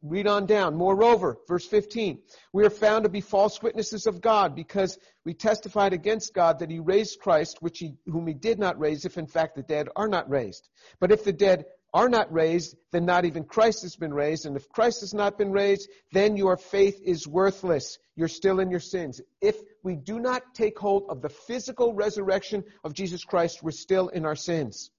read 0.00 0.28
on 0.28 0.46
down. 0.46 0.76
Moreover, 0.76 1.38
verse 1.48 1.66
15, 1.66 2.20
we 2.52 2.64
are 2.64 2.70
found 2.70 3.02
to 3.02 3.08
be 3.08 3.20
false 3.20 3.60
witnesses 3.60 4.06
of 4.06 4.20
God 4.20 4.54
because 4.54 4.96
we 5.24 5.34
testified 5.34 5.92
against 5.92 6.34
God 6.34 6.60
that 6.60 6.70
he 6.70 6.78
raised 6.78 7.18
Christ, 7.18 7.60
which 7.60 7.80
he, 7.80 7.96
whom 8.06 8.28
he 8.28 8.34
did 8.34 8.60
not 8.60 8.78
raise, 8.78 9.04
if 9.04 9.18
in 9.18 9.26
fact 9.26 9.56
the 9.56 9.64
dead 9.64 9.88
are 9.96 10.06
not 10.06 10.30
raised. 10.30 10.68
But 11.00 11.10
if 11.10 11.24
the 11.24 11.32
dead 11.32 11.64
are 11.92 12.08
not 12.08 12.32
raised, 12.32 12.76
then 12.92 13.04
not 13.04 13.24
even 13.24 13.44
Christ 13.44 13.82
has 13.82 13.96
been 13.96 14.14
raised. 14.14 14.46
And 14.46 14.56
if 14.56 14.68
Christ 14.68 15.00
has 15.00 15.12
not 15.12 15.38
been 15.38 15.50
raised, 15.50 15.88
then 16.12 16.36
your 16.36 16.56
faith 16.56 17.00
is 17.04 17.26
worthless. 17.26 17.98
You're 18.16 18.28
still 18.28 18.60
in 18.60 18.70
your 18.70 18.80
sins. 18.80 19.20
If 19.40 19.56
we 19.82 19.96
do 19.96 20.20
not 20.20 20.54
take 20.54 20.78
hold 20.78 21.06
of 21.08 21.22
the 21.22 21.28
physical 21.28 21.94
resurrection 21.94 22.64
of 22.84 22.94
Jesus 22.94 23.24
Christ, 23.24 23.62
we're 23.62 23.70
still 23.72 24.08
in 24.08 24.24
our 24.24 24.36
sins. 24.36 24.90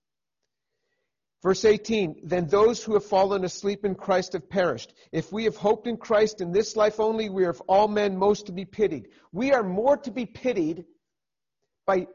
Verse 1.44 1.66
18, 1.66 2.22
then 2.24 2.46
those 2.48 2.84
who 2.84 2.94
have 2.94 3.06
fallen 3.06 3.44
asleep 3.44 3.84
in 3.84 3.96
Christ 3.96 4.34
have 4.34 4.48
perished. 4.48 4.94
If 5.12 5.32
we 5.32 5.46
have 5.46 5.56
hoped 5.56 5.88
in 5.88 5.98
Christ 5.98 6.40
in 6.40 6.52
this 6.52 6.76
life 6.76 7.00
only, 7.00 7.30
we 7.30 7.46
are 7.46 7.50
of 7.50 7.62
all 7.62 7.88
men 7.88 8.16
most 8.16 8.46
to 8.46 8.52
be 8.52 8.66
pitied. 8.66 9.08
We 9.32 9.52
are 9.52 9.64
more 9.64 9.98
to 9.98 10.12
be 10.12 10.28
pitied 10.28 10.86
by 11.88 12.08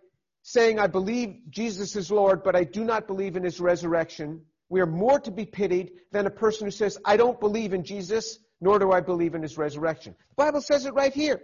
saying, 0.43 0.79
I 0.79 0.87
believe 0.87 1.41
Jesus 1.51 1.97
is 1.97 2.09
Lord, 2.09 2.45
but 2.45 2.55
I 2.55 2.63
do 2.63 2.85
not 2.85 3.09
believe 3.09 3.35
in 3.35 3.43
his 3.43 3.59
resurrection. 3.59 4.43
We 4.69 4.81
are 4.81 4.87
more 4.87 5.21
to 5.21 5.31
be 5.31 5.45
pitied 5.45 5.93
than 6.13 6.27
a 6.27 6.31
person 6.31 6.67
who 6.67 6.71
says, 6.71 6.99
I 7.05 7.17
don't 7.17 7.39
believe 7.39 7.73
in 7.73 7.85
Jesus, 7.85 8.39
nor 8.61 8.79
do 8.79 8.91
I 8.93 9.01
believe 9.01 9.35
in 9.35 9.43
his 9.43 9.57
resurrection. 9.57 10.15
The 10.31 10.35
Bible 10.45 10.61
says 10.61 10.87
it 10.87 10.95
right 10.95 11.13
here. 11.13 11.41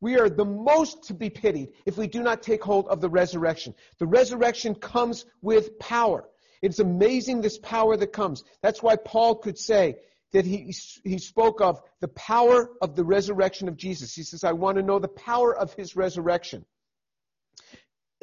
We 0.00 0.18
are 0.18 0.30
the 0.30 0.44
most 0.44 1.04
to 1.04 1.14
be 1.14 1.28
pitied 1.28 1.70
if 1.84 1.98
we 1.98 2.06
do 2.06 2.22
not 2.22 2.42
take 2.42 2.62
hold 2.62 2.88
of 2.88 3.00
the 3.00 3.10
resurrection. 3.10 3.74
The 3.98 4.06
resurrection 4.06 4.74
comes 4.74 5.26
with 5.42 5.78
power. 5.78 6.24
It's 6.62 6.78
amazing 6.78 7.40
this 7.40 7.58
power 7.58 7.96
that 7.96 8.12
comes. 8.12 8.44
That's 8.62 8.82
why 8.82 8.96
Paul 8.96 9.36
could 9.36 9.58
say 9.58 9.96
that 10.32 10.44
he, 10.44 10.74
he 11.04 11.18
spoke 11.18 11.60
of 11.60 11.80
the 12.00 12.08
power 12.08 12.70
of 12.80 12.94
the 12.94 13.04
resurrection 13.04 13.68
of 13.68 13.76
Jesus. 13.76 14.14
He 14.14 14.22
says, 14.22 14.44
I 14.44 14.52
want 14.52 14.76
to 14.76 14.82
know 14.82 14.98
the 14.98 15.08
power 15.08 15.56
of 15.56 15.74
his 15.74 15.96
resurrection. 15.96 16.64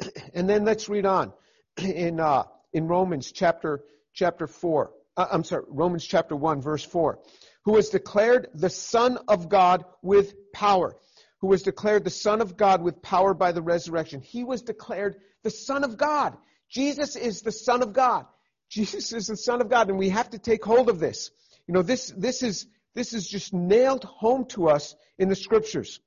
And 0.32 0.48
then 0.48 0.64
let's 0.64 0.88
read 0.88 1.06
on 1.06 1.32
in, 1.76 2.20
uh, 2.20 2.44
in 2.72 2.86
Romans 2.86 3.32
chapter, 3.32 3.82
chapter 4.18 4.48
4. 4.48 4.90
Uh, 5.16 5.26
I'm 5.30 5.44
sorry, 5.44 5.64
Romans 5.68 6.04
chapter 6.04 6.34
1, 6.34 6.60
verse 6.60 6.84
4. 6.84 7.20
Who 7.64 7.72
was 7.72 7.88
declared 7.88 8.48
the 8.54 8.70
Son 8.70 9.18
of 9.28 9.48
God 9.48 9.84
with 10.02 10.34
power. 10.52 10.96
Who 11.40 11.46
was 11.46 11.62
declared 11.62 12.04
the 12.04 12.10
Son 12.10 12.40
of 12.40 12.56
God 12.56 12.82
with 12.82 13.00
power 13.00 13.32
by 13.32 13.52
the 13.52 13.62
resurrection. 13.62 14.20
He 14.20 14.42
was 14.42 14.62
declared 14.62 15.16
the 15.44 15.50
Son 15.50 15.84
of 15.84 15.96
God. 15.96 16.36
Jesus 16.68 17.14
is 17.14 17.42
the 17.42 17.52
Son 17.52 17.82
of 17.82 17.92
God. 17.92 18.26
Jesus 18.68 19.12
is 19.12 19.28
the 19.28 19.36
Son 19.36 19.60
of 19.60 19.70
God, 19.70 19.88
and 19.88 19.98
we 19.98 20.10
have 20.10 20.30
to 20.30 20.38
take 20.38 20.64
hold 20.64 20.90
of 20.90 20.98
this. 20.98 21.30
You 21.66 21.74
know, 21.74 21.82
this, 21.82 22.12
this 22.16 22.42
is, 22.42 22.66
this 22.94 23.14
is 23.14 23.28
just 23.28 23.54
nailed 23.54 24.04
home 24.04 24.46
to 24.46 24.68
us 24.68 24.96
in 25.16 25.28
the 25.28 25.36
scriptures. 25.36 26.00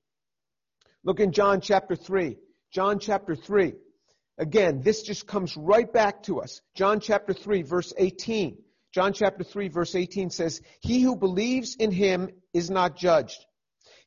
Look 1.03 1.19
in 1.19 1.31
John 1.31 1.61
chapter 1.61 1.95
3. 1.95 2.37
John 2.71 2.99
chapter 2.99 3.35
3. 3.35 3.73
Again, 4.41 4.81
this 4.81 5.03
just 5.03 5.27
comes 5.27 5.55
right 5.55 5.91
back 5.93 6.23
to 6.23 6.41
us. 6.41 6.61
John 6.73 6.99
chapter 6.99 7.31
3 7.31 7.61
verse 7.61 7.93
18. 7.95 8.57
John 8.91 9.13
chapter 9.13 9.43
3 9.43 9.67
verse 9.67 9.93
18 9.93 10.31
says, 10.31 10.61
He 10.79 11.01
who 11.01 11.15
believes 11.15 11.75
in 11.75 11.91
him 11.91 12.27
is 12.51 12.71
not 12.71 12.97
judged. 12.97 13.45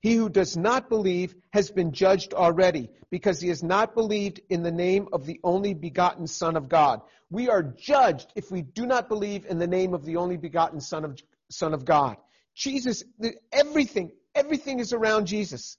He 0.01 0.17
who 0.17 0.29
does 0.29 0.57
not 0.57 0.89
believe 0.89 1.37
has 1.53 1.71
been 1.71 1.93
judged 1.93 2.35
already 2.35 2.91
because 3.11 3.41
he 3.41 3.49
has 3.49 3.63
not 3.63 3.95
believed 3.95 4.41
in 4.51 4.65
the 4.65 4.73
name 4.73 5.07
of 5.13 5.25
the 5.25 5.39
only 5.45 5.73
begotten 5.73 6.27
Son 6.27 6.57
of 6.57 6.69
God. 6.69 7.01
We 7.31 7.49
are 7.49 7.63
judged 7.63 8.33
if 8.35 8.51
we 8.51 8.61
do 8.61 8.87
not 8.87 9.09
believe 9.09 9.47
in 9.47 9.59
the 9.59 9.69
name 9.69 9.95
of 9.95 10.05
the 10.05 10.17
only 10.17 10.37
begotten 10.37 10.81
Son 10.81 11.05
of, 11.05 11.17
Son 11.49 11.73
of 11.75 11.85
God. 11.85 12.17
Jesus, 12.57 13.05
everything, 13.53 14.11
everything 14.35 14.81
is 14.81 14.93
around 14.93 15.27
Jesus. 15.27 15.79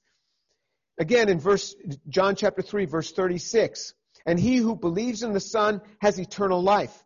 Again, 0.98 1.28
in 1.28 1.42
verse, 1.42 1.76
John 2.08 2.38
chapter 2.38 2.62
3, 2.62 2.86
verse 2.86 3.12
36, 3.12 3.94
and 4.26 4.40
he 4.40 4.58
who 4.58 4.76
believes 4.76 5.24
in 5.24 5.34
the 5.34 5.40
Son 5.40 5.82
has 6.00 6.20
eternal 6.20 6.62
life. 6.62 7.04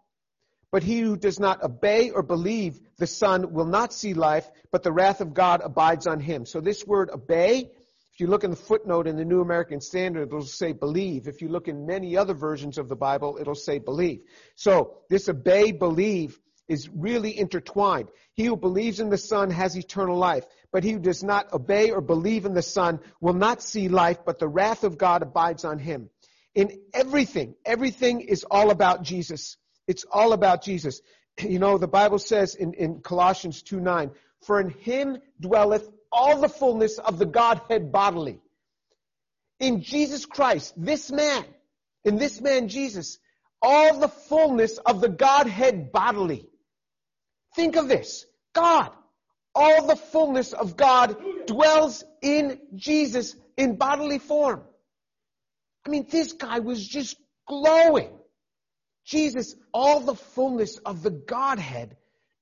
But 0.71 0.83
he 0.83 0.99
who 0.99 1.17
does 1.17 1.39
not 1.39 1.63
obey 1.63 2.11
or 2.11 2.21
believe 2.21 2.79
the 2.97 3.07
Son 3.07 3.53
will 3.53 3.65
not 3.65 3.91
see 3.91 4.13
life, 4.13 4.49
but 4.71 4.83
the 4.83 4.91
wrath 4.91 5.19
of 5.19 5.33
God 5.33 5.61
abides 5.63 6.05
on 6.05 6.19
him. 6.19 6.45
So 6.45 6.61
this 6.61 6.85
word 6.85 7.09
obey, 7.09 7.71
if 8.13 8.19
you 8.19 8.27
look 8.27 8.43
in 8.43 8.51
the 8.51 8.55
footnote 8.55 9.07
in 9.07 9.15
the 9.15 9.25
New 9.25 9.41
American 9.41 9.81
Standard, 9.81 10.27
it'll 10.27 10.43
say 10.43 10.73
believe. 10.73 11.27
If 11.27 11.41
you 11.41 11.49
look 11.49 11.67
in 11.67 11.87
many 11.87 12.15
other 12.15 12.35
versions 12.35 12.77
of 12.77 12.87
the 12.87 12.95
Bible, 12.95 13.39
it'll 13.41 13.55
say 13.55 13.79
believe. 13.79 14.21
So 14.55 14.97
this 15.09 15.27
obey, 15.27 15.71
believe 15.71 16.39
is 16.67 16.87
really 16.87 17.37
intertwined. 17.37 18.09
He 18.35 18.45
who 18.45 18.55
believes 18.55 18.99
in 18.99 19.09
the 19.09 19.17
Son 19.17 19.49
has 19.49 19.75
eternal 19.75 20.17
life, 20.17 20.45
but 20.71 20.83
he 20.83 20.91
who 20.91 20.99
does 20.99 21.23
not 21.23 21.51
obey 21.51 21.89
or 21.89 21.99
believe 21.99 22.45
in 22.45 22.53
the 22.53 22.61
Son 22.61 22.99
will 23.19 23.33
not 23.33 23.63
see 23.63 23.89
life, 23.89 24.19
but 24.23 24.37
the 24.37 24.47
wrath 24.47 24.83
of 24.83 24.99
God 24.99 25.23
abides 25.23 25.65
on 25.65 25.79
him. 25.79 26.11
In 26.59 26.77
everything. 26.93 27.55
Everything 27.65 28.19
is 28.19 28.43
all 28.43 28.69
about 28.69 29.01
Jesus. 29.01 29.55
It's 29.87 30.03
all 30.11 30.33
about 30.33 30.61
Jesus. 30.61 30.99
You 31.39 31.57
know, 31.57 31.77
the 31.77 31.87
Bible 31.87 32.19
says 32.19 32.55
in, 32.55 32.73
in 32.73 32.99
Colossians 32.99 33.61
2 33.61 33.79
9, 33.79 34.11
for 34.45 34.59
in 34.59 34.69
him 34.69 35.19
dwelleth 35.39 35.87
all 36.11 36.41
the 36.41 36.49
fullness 36.49 36.97
of 36.97 37.17
the 37.17 37.25
Godhead 37.25 37.93
bodily. 37.93 38.41
In 39.61 39.83
Jesus 39.83 40.25
Christ, 40.25 40.73
this 40.75 41.09
man, 41.09 41.45
in 42.03 42.17
this 42.17 42.41
man 42.41 42.67
Jesus, 42.67 43.19
all 43.61 43.97
the 43.97 44.09
fullness 44.09 44.79
of 44.79 44.99
the 44.99 45.07
Godhead 45.07 45.93
bodily. 45.93 46.49
Think 47.55 47.77
of 47.77 47.87
this. 47.87 48.25
God, 48.53 48.91
all 49.55 49.87
the 49.87 49.95
fullness 49.95 50.51
of 50.51 50.75
God 50.75 51.15
dwells 51.47 52.03
in 52.21 52.59
Jesus 52.75 53.37
in 53.55 53.77
bodily 53.77 54.19
form. 54.19 54.63
I 55.85 55.89
mean, 55.89 56.07
this 56.09 56.33
guy 56.33 56.59
was 56.59 56.85
just 56.85 57.17
glowing. 57.47 58.09
Jesus, 59.05 59.55
all 59.73 60.01
the 60.01 60.15
fullness 60.15 60.77
of 60.77 61.01
the 61.01 61.09
Godhead 61.09 61.97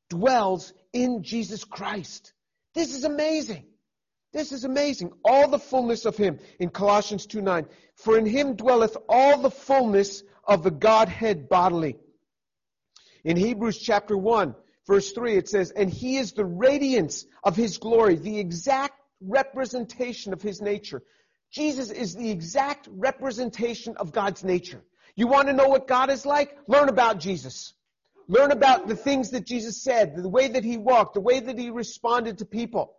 dwells 0.09 0.73
in 0.93 1.23
Jesus 1.23 1.63
Christ. 1.63 2.33
This 2.73 2.93
is 2.93 3.03
amazing. 3.03 3.65
This 4.33 4.51
is 4.51 4.65
amazing. 4.65 5.13
All 5.23 5.47
the 5.47 5.59
fullness 5.59 6.05
of 6.05 6.17
Him 6.17 6.39
in 6.59 6.69
Colossians 6.69 7.25
2 7.25 7.41
9. 7.41 7.65
For 7.95 8.17
in 8.17 8.25
Him 8.25 8.55
dwelleth 8.55 8.97
all 9.07 9.37
the 9.41 9.51
fullness 9.51 10.23
of 10.43 10.63
the 10.63 10.71
Godhead 10.71 11.49
bodily. 11.49 11.97
In 13.23 13.37
Hebrews 13.37 13.79
chapter 13.79 14.17
1, 14.17 14.55
verse 14.85 15.11
3, 15.11 15.37
it 15.37 15.49
says, 15.49 15.71
And 15.71 15.89
He 15.89 16.17
is 16.17 16.33
the 16.33 16.45
radiance 16.45 17.25
of 17.43 17.55
His 17.55 17.77
glory, 17.77 18.15
the 18.15 18.39
exact 18.39 18.99
representation 19.21 20.33
of 20.33 20.41
His 20.41 20.61
nature. 20.61 21.01
Jesus 21.51 21.91
is 21.91 22.15
the 22.15 22.29
exact 22.29 22.87
representation 22.91 23.95
of 23.97 24.11
God's 24.11 24.43
nature. 24.43 24.81
You 25.15 25.27
want 25.27 25.47
to 25.47 25.53
know 25.53 25.67
what 25.67 25.87
God 25.87 26.09
is 26.09 26.25
like? 26.25 26.57
Learn 26.67 26.89
about 26.89 27.19
Jesus. 27.19 27.73
Learn 28.27 28.51
about 28.51 28.87
the 28.87 28.95
things 28.95 29.31
that 29.31 29.45
Jesus 29.45 29.81
said, 29.81 30.15
the 30.15 30.29
way 30.29 30.49
that 30.49 30.63
He 30.63 30.77
walked, 30.77 31.13
the 31.13 31.21
way 31.21 31.39
that 31.39 31.57
He 31.57 31.69
responded 31.69 32.39
to 32.39 32.45
people. 32.45 32.93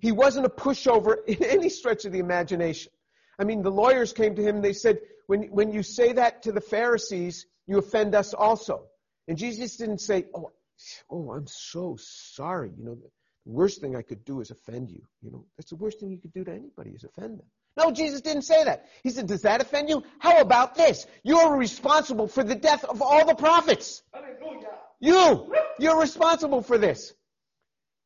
He 0.00 0.12
wasn't 0.12 0.46
a 0.46 0.50
pushover 0.50 1.16
in 1.26 1.42
any 1.44 1.68
stretch 1.68 2.04
of 2.04 2.12
the 2.12 2.18
imagination. 2.18 2.92
I 3.38 3.44
mean, 3.44 3.62
the 3.62 3.70
lawyers 3.70 4.12
came 4.12 4.34
to 4.36 4.42
him 4.42 4.56
and 4.56 4.64
they 4.64 4.72
said, 4.72 4.98
when, 5.26 5.44
when 5.44 5.72
you 5.72 5.82
say 5.82 6.12
that 6.12 6.42
to 6.42 6.52
the 6.52 6.60
Pharisees, 6.60 7.46
you 7.66 7.78
offend 7.78 8.14
us 8.14 8.34
also. 8.34 8.84
And 9.26 9.38
Jesus 9.38 9.76
didn't 9.76 10.00
say, 10.00 10.26
oh, 10.34 10.52
oh, 11.10 11.32
I'm 11.32 11.46
so 11.46 11.96
sorry. 11.98 12.70
You 12.76 12.84
know, 12.84 12.98
worst 13.44 13.80
thing 13.80 13.94
I 13.96 14.02
could 14.02 14.24
do 14.24 14.40
is 14.40 14.50
offend 14.50 14.90
you. 14.90 15.02
You 15.22 15.30
know, 15.30 15.44
that's 15.56 15.70
the 15.70 15.76
worst 15.76 16.00
thing 16.00 16.10
you 16.10 16.18
could 16.18 16.32
do 16.32 16.44
to 16.44 16.52
anybody 16.52 16.90
is 16.90 17.04
offend 17.04 17.38
them. 17.38 17.46
No, 17.76 17.90
Jesus 17.90 18.20
didn't 18.20 18.42
say 18.42 18.64
that. 18.64 18.86
He 19.02 19.10
said, 19.10 19.26
does 19.26 19.42
that 19.42 19.60
offend 19.60 19.88
you? 19.88 20.04
How 20.18 20.40
about 20.40 20.74
this? 20.76 21.06
You're 21.24 21.56
responsible 21.56 22.28
for 22.28 22.44
the 22.44 22.54
death 22.54 22.84
of 22.84 23.02
all 23.02 23.26
the 23.26 23.34
prophets. 23.34 24.02
You, 25.00 25.52
you're 25.78 26.00
responsible 26.00 26.62
for 26.62 26.78
this 26.78 27.12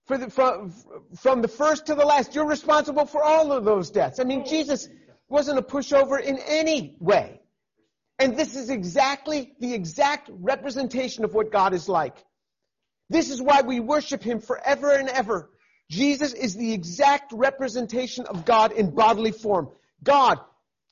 For 0.07 0.17
the, 0.17 0.31
from, 0.31 0.73
from 1.17 1.43
the 1.43 1.49
first 1.49 1.87
to 1.87 1.95
the 1.95 2.05
last. 2.05 2.35
You're 2.35 2.49
responsible 2.49 3.05
for 3.05 3.23
all 3.23 3.53
of 3.53 3.65
those 3.65 3.91
deaths. 3.91 4.19
I 4.19 4.25
mean, 4.25 4.47
Jesus 4.47 4.89
wasn't 5.29 5.59
a 5.59 5.63
pushover 5.63 6.19
in 6.19 6.39
any 6.47 6.97
way. 6.99 7.43
And 8.19 8.37
this 8.37 8.57
is 8.57 8.71
exactly 8.71 9.53
the 9.61 9.75
exact 9.75 10.31
representation 10.33 11.25
of 11.25 11.35
what 11.35 11.53
God 11.53 11.75
is 11.75 11.89
like. 11.89 12.17
This 13.11 13.31
is 13.31 13.41
why 13.41 13.63
we 13.63 13.81
worship 13.81 14.23
Him 14.23 14.41
forever 14.41 14.93
and 14.93 15.09
ever. 15.09 15.51
Jesus 15.91 16.35
is 16.35 16.55
the 16.55 16.73
exact 16.73 17.33
representation 17.33 18.27
of 18.27 18.45
God 18.45 18.73
in 18.73 18.95
bodily 18.95 19.33
form. 19.33 19.71
God 20.03 20.39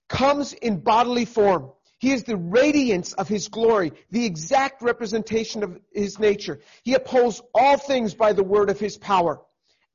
comes 0.08 0.52
in 0.54 0.80
bodily 0.80 1.26
form. 1.26 1.72
He 1.98 2.12
is 2.12 2.24
the 2.24 2.36
radiance 2.36 3.12
of 3.14 3.28
His 3.28 3.48
glory, 3.48 3.92
the 4.10 4.24
exact 4.24 4.82
representation 4.82 5.62
of 5.62 5.78
His 5.92 6.18
nature. 6.18 6.60
He 6.82 6.94
upholds 6.94 7.42
all 7.54 7.76
things 7.76 8.14
by 8.14 8.32
the 8.32 8.44
word 8.44 8.70
of 8.70 8.78
His 8.80 8.96
power. 8.96 9.40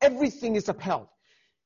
Everything 0.02 0.56
is 0.56 0.68
upheld. 0.70 1.08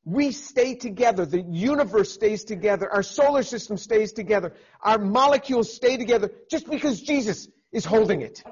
We 0.04 0.32
stay 0.32 0.76
together. 0.76 1.26
The 1.26 1.42
universe 1.42 2.12
stays 2.12 2.44
together. 2.44 2.92
Our 2.92 3.02
solar 3.02 3.44
system 3.44 3.78
stays 3.78 4.14
together. 4.14 4.54
Our 4.82 5.00
molecules 5.00 5.74
stay 5.74 5.98
together 5.98 6.32
just 6.50 6.70
because 6.70 7.02
Jesus 7.02 7.48
is 7.72 7.86
holding 7.86 8.22
it. 8.22 8.44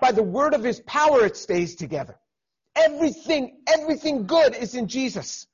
By 0.00 0.12
the 0.12 0.22
word 0.22 0.54
of 0.54 0.64
His 0.64 0.80
power, 0.80 1.24
it 1.24 1.36
stays 1.36 1.76
together. 1.76 2.18
Everything, 2.76 3.58
everything 3.66 4.26
good 4.26 4.54
is 4.54 4.74
in 4.74 4.88
Jesus. 4.88 5.46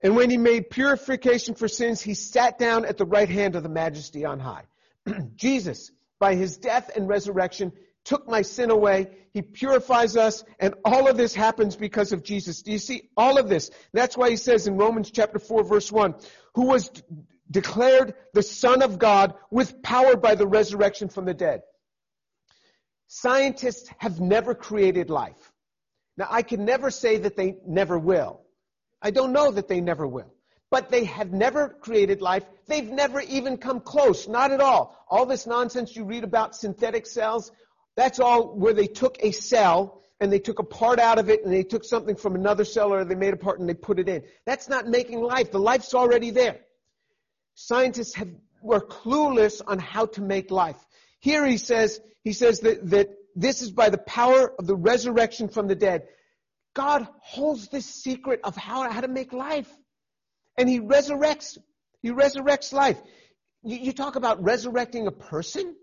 And 0.00 0.14
when 0.14 0.30
he 0.30 0.36
made 0.36 0.70
purification 0.70 1.54
for 1.54 1.66
sins, 1.66 2.00
he 2.00 2.14
sat 2.14 2.58
down 2.58 2.84
at 2.84 2.98
the 2.98 3.04
right 3.04 3.28
hand 3.28 3.56
of 3.56 3.62
the 3.62 3.68
majesty 3.68 4.24
on 4.24 4.38
high. 4.38 4.64
Jesus, 5.34 5.90
by 6.20 6.34
his 6.34 6.56
death 6.56 6.90
and 6.96 7.08
resurrection, 7.08 7.72
took 8.04 8.28
my 8.28 8.42
sin 8.42 8.70
away. 8.70 9.08
He 9.32 9.42
purifies 9.42 10.16
us, 10.16 10.44
and 10.60 10.74
all 10.84 11.08
of 11.08 11.16
this 11.16 11.34
happens 11.34 11.76
because 11.76 12.12
of 12.12 12.22
Jesus. 12.22 12.62
Do 12.62 12.70
you 12.70 12.78
see 12.78 13.10
all 13.16 13.38
of 13.38 13.48
this? 13.48 13.70
That's 13.92 14.16
why 14.16 14.30
he 14.30 14.36
says 14.36 14.66
in 14.66 14.76
Romans 14.76 15.10
chapter 15.10 15.38
4 15.38 15.64
verse 15.64 15.90
1, 15.90 16.14
who 16.54 16.66
was 16.66 16.90
declared 17.50 18.14
the 18.34 18.42
Son 18.42 18.82
of 18.82 18.98
God 18.98 19.34
with 19.50 19.82
power 19.82 20.16
by 20.16 20.36
the 20.36 20.46
resurrection 20.46 21.08
from 21.08 21.24
the 21.24 21.34
dead. 21.34 21.62
Scientists 23.08 23.90
have 23.98 24.20
never 24.20 24.54
created 24.54 25.08
life. 25.10 25.52
Now 26.18 26.28
I 26.30 26.42
can 26.42 26.64
never 26.64 26.90
say 26.90 27.16
that 27.18 27.36
they 27.36 27.56
never 27.66 27.98
will. 27.98 28.42
I 29.00 29.10
don't 29.10 29.32
know 29.32 29.50
that 29.50 29.66
they 29.66 29.80
never 29.80 30.06
will. 30.06 30.32
But 30.70 30.90
they 30.90 31.04
have 31.04 31.32
never 31.32 31.70
created 31.70 32.20
life. 32.20 32.44
They've 32.66 32.90
never 32.90 33.20
even 33.20 33.56
come 33.56 33.80
close. 33.80 34.28
Not 34.28 34.52
at 34.52 34.60
all. 34.60 35.02
All 35.08 35.24
this 35.24 35.46
nonsense 35.46 35.96
you 35.96 36.04
read 36.04 36.24
about 36.24 36.54
synthetic 36.54 37.06
cells, 37.06 37.50
that's 37.96 38.20
all 38.20 38.54
where 38.54 38.74
they 38.74 38.86
took 38.86 39.16
a 39.20 39.30
cell 39.30 40.02
and 40.20 40.30
they 40.30 40.38
took 40.38 40.58
a 40.58 40.64
part 40.64 40.98
out 40.98 41.18
of 41.18 41.30
it 41.30 41.42
and 41.44 41.52
they 41.52 41.62
took 41.62 41.84
something 41.84 42.16
from 42.16 42.34
another 42.34 42.64
cell 42.64 42.92
or 42.92 43.04
they 43.04 43.14
made 43.14 43.32
a 43.32 43.38
part 43.38 43.60
and 43.60 43.68
they 43.68 43.74
put 43.74 43.98
it 43.98 44.08
in. 44.08 44.22
That's 44.44 44.68
not 44.68 44.86
making 44.86 45.22
life. 45.22 45.50
The 45.50 45.58
life's 45.58 45.94
already 45.94 46.30
there. 46.30 46.58
Scientists 47.54 48.14
have, 48.14 48.28
were 48.60 48.80
clueless 48.80 49.62
on 49.66 49.78
how 49.78 50.06
to 50.06 50.20
make 50.20 50.50
life. 50.50 50.84
Here 51.20 51.44
he 51.46 51.56
says, 51.56 52.00
he 52.24 52.32
says 52.32 52.60
that, 52.60 52.90
that 52.90 53.08
this 53.34 53.62
is 53.62 53.70
by 53.70 53.90
the 53.90 53.98
power 53.98 54.52
of 54.58 54.66
the 54.66 54.76
resurrection 54.76 55.48
from 55.48 55.68
the 55.68 55.74
dead. 55.74 56.02
God 56.74 57.08
holds 57.20 57.68
this 57.68 57.86
secret 57.86 58.40
of 58.44 58.56
how, 58.56 58.90
how 58.90 59.00
to 59.00 59.08
make 59.08 59.32
life. 59.32 59.68
And 60.56 60.68
He 60.68 60.80
resurrects. 60.80 61.58
He 62.02 62.10
resurrects 62.10 62.72
life. 62.72 63.00
You, 63.62 63.78
you 63.78 63.92
talk 63.92 64.16
about 64.16 64.42
resurrecting 64.42 65.06
a 65.06 65.12
person? 65.12 65.74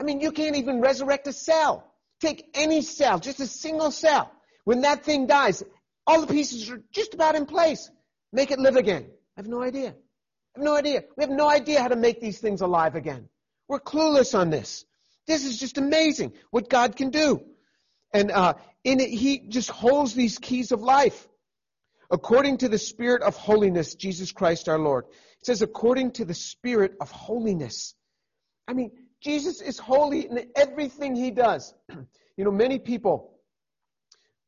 I 0.00 0.04
mean, 0.04 0.20
you 0.20 0.32
can't 0.32 0.56
even 0.56 0.80
resurrect 0.80 1.26
a 1.26 1.32
cell. 1.32 1.92
Take 2.20 2.48
any 2.54 2.82
cell, 2.82 3.18
just 3.18 3.40
a 3.40 3.46
single 3.46 3.90
cell. 3.90 4.32
When 4.64 4.82
that 4.82 5.04
thing 5.04 5.26
dies, 5.26 5.62
all 6.06 6.20
the 6.20 6.32
pieces 6.32 6.70
are 6.70 6.82
just 6.92 7.14
about 7.14 7.34
in 7.34 7.46
place. 7.46 7.90
Make 8.32 8.50
it 8.50 8.58
live 8.58 8.76
again. 8.76 9.06
I 9.36 9.40
have 9.40 9.48
no 9.48 9.62
idea. 9.62 9.88
I 9.88 10.58
have 10.58 10.64
no 10.64 10.76
idea. 10.76 11.04
We 11.16 11.24
have 11.24 11.30
no 11.30 11.48
idea 11.48 11.80
how 11.80 11.88
to 11.88 11.96
make 11.96 12.20
these 12.20 12.38
things 12.38 12.60
alive 12.60 12.94
again. 12.94 13.28
We're 13.72 13.80
clueless 13.80 14.38
on 14.38 14.50
this. 14.50 14.84
This 15.26 15.46
is 15.46 15.58
just 15.58 15.78
amazing 15.78 16.34
what 16.50 16.68
God 16.68 16.94
can 16.94 17.08
do. 17.08 17.40
And 18.12 18.30
uh, 18.30 18.52
in 18.84 19.00
it, 19.00 19.08
he 19.08 19.38
just 19.48 19.70
holds 19.70 20.12
these 20.12 20.36
keys 20.36 20.72
of 20.72 20.82
life. 20.82 21.26
According 22.10 22.58
to 22.58 22.68
the 22.68 22.76
Spirit 22.76 23.22
of 23.22 23.34
holiness, 23.34 23.94
Jesus 23.94 24.30
Christ 24.30 24.68
our 24.68 24.78
Lord. 24.78 25.06
It 25.40 25.46
says, 25.46 25.62
according 25.62 26.10
to 26.12 26.26
the 26.26 26.34
Spirit 26.34 26.96
of 27.00 27.10
holiness. 27.10 27.94
I 28.68 28.74
mean, 28.74 28.90
Jesus 29.22 29.62
is 29.62 29.78
holy 29.78 30.26
in 30.26 30.50
everything 30.54 31.16
he 31.16 31.30
does. 31.30 31.72
you 32.36 32.44
know, 32.44 32.50
many 32.50 32.78
people 32.78 33.38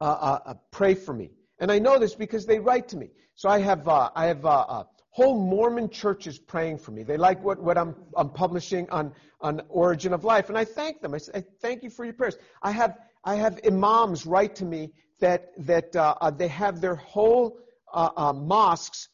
uh, 0.02 0.04
uh, 0.04 0.38
uh, 0.44 0.54
pray 0.70 0.94
for 0.94 1.14
me. 1.14 1.30
And 1.58 1.72
I 1.72 1.78
know 1.78 1.98
this 1.98 2.14
because 2.14 2.44
they 2.44 2.58
write 2.58 2.88
to 2.88 2.98
me. 2.98 3.08
So 3.36 3.48
I 3.48 3.60
have, 3.60 3.88
uh, 3.88 4.10
I 4.14 4.26
have 4.26 4.44
uh, 4.44 4.84
whole 5.14 5.38
Mormon 5.38 5.88
churches 5.88 6.40
praying 6.40 6.76
for 6.76 6.90
me. 6.90 7.04
They 7.04 7.16
like 7.16 7.40
what, 7.44 7.62
what 7.62 7.78
I'm, 7.78 7.94
I'm 8.16 8.30
publishing 8.30 8.90
on, 8.90 9.12
on 9.40 9.62
Origin 9.68 10.12
of 10.12 10.24
Life. 10.24 10.48
And 10.48 10.58
I 10.58 10.64
thank 10.64 11.00
them. 11.00 11.14
I 11.14 11.18
say, 11.18 11.44
thank 11.62 11.84
you 11.84 11.90
for 11.90 12.04
your 12.04 12.14
prayers. 12.14 12.36
I 12.62 12.72
have 12.72 12.98
I 13.24 13.36
have 13.36 13.60
imams 13.64 14.26
write 14.26 14.56
to 14.56 14.64
me 14.64 14.90
that 15.20 15.52
that 15.66 15.94
uh, 15.94 16.16
uh, 16.20 16.32
they 16.32 16.48
have 16.48 16.80
their 16.80 16.96
whole 16.96 17.58
uh, 17.92 18.10
uh 18.16 18.32
mosques 18.32 19.08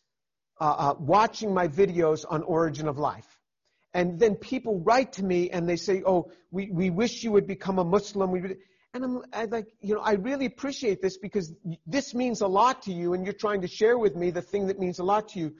uh, 0.58 0.64
uh, 0.64 0.94
watching 0.98 1.52
my 1.52 1.68
videos 1.68 2.24
on 2.30 2.42
Origin 2.44 2.88
of 2.88 2.98
Life, 2.98 3.38
and 3.92 4.18
then 4.18 4.36
people 4.36 4.80
write 4.80 5.12
to 5.12 5.22
me 5.22 5.50
and 5.50 5.68
they 5.68 5.76
say, 5.76 6.02
"Oh, 6.06 6.32
we, 6.50 6.70
we 6.70 6.88
wish 6.88 7.22
you 7.22 7.30
would 7.32 7.46
become 7.46 7.78
a 7.78 7.84
Muslim." 7.84 8.30
We 8.30 8.40
and 8.94 9.04
I'm 9.04 9.22
I 9.34 9.44
like, 9.44 9.68
you 9.80 9.94
know, 9.94 10.00
I 10.00 10.14
really 10.14 10.46
appreciate 10.46 11.02
this 11.02 11.18
because 11.18 11.52
this 11.86 12.14
means 12.14 12.40
a 12.40 12.48
lot 12.48 12.82
to 12.82 12.92
you, 12.92 13.12
and 13.12 13.24
you're 13.24 13.32
trying 13.46 13.60
to 13.60 13.68
share 13.68 13.98
with 13.98 14.16
me 14.16 14.30
the 14.30 14.42
thing 14.42 14.66
that 14.68 14.78
means 14.80 14.98
a 14.98 15.04
lot 15.04 15.28
to 15.28 15.38
you. 15.38 15.54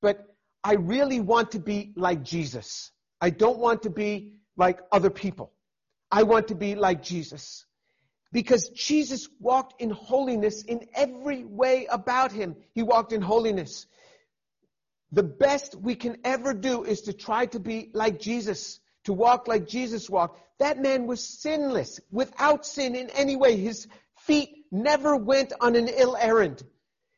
But 0.00 0.36
I 0.62 0.74
really 0.74 1.20
want 1.20 1.52
to 1.52 1.58
be 1.58 1.92
like 1.96 2.22
Jesus. 2.22 2.90
I 3.20 3.30
don't 3.30 3.58
want 3.58 3.82
to 3.82 3.90
be 3.90 4.34
like 4.56 4.80
other 4.92 5.10
people. 5.10 5.52
I 6.10 6.22
want 6.24 6.48
to 6.48 6.54
be 6.54 6.74
like 6.74 7.02
Jesus. 7.02 7.64
Because 8.32 8.68
Jesus 8.70 9.28
walked 9.40 9.80
in 9.80 9.90
holiness 9.90 10.62
in 10.62 10.86
every 10.94 11.44
way 11.44 11.86
about 11.90 12.32
him. 12.32 12.56
He 12.74 12.82
walked 12.82 13.12
in 13.12 13.22
holiness. 13.22 13.86
the 15.12 15.22
best 15.22 15.74
we 15.74 15.94
can 15.94 16.18
ever 16.24 16.52
do 16.52 16.84
is 16.84 17.02
to 17.02 17.12
try 17.12 17.46
to 17.46 17.60
be 17.60 17.90
like 17.94 18.18
Jesus, 18.20 18.80
to 19.04 19.12
walk 19.12 19.48
like 19.48 19.66
Jesus 19.66 20.10
walked. 20.10 20.40
That 20.58 20.80
man 20.80 21.06
was 21.06 21.26
sinless, 21.26 22.00
without 22.10 22.66
sin 22.66 22.94
in 22.94 23.10
any 23.10 23.36
way. 23.36 23.56
His 23.56 23.86
feet 24.18 24.50
never 24.70 25.16
went 25.16 25.52
on 25.60 25.76
an 25.76 25.88
ill 25.88 26.16
errand. 26.20 26.62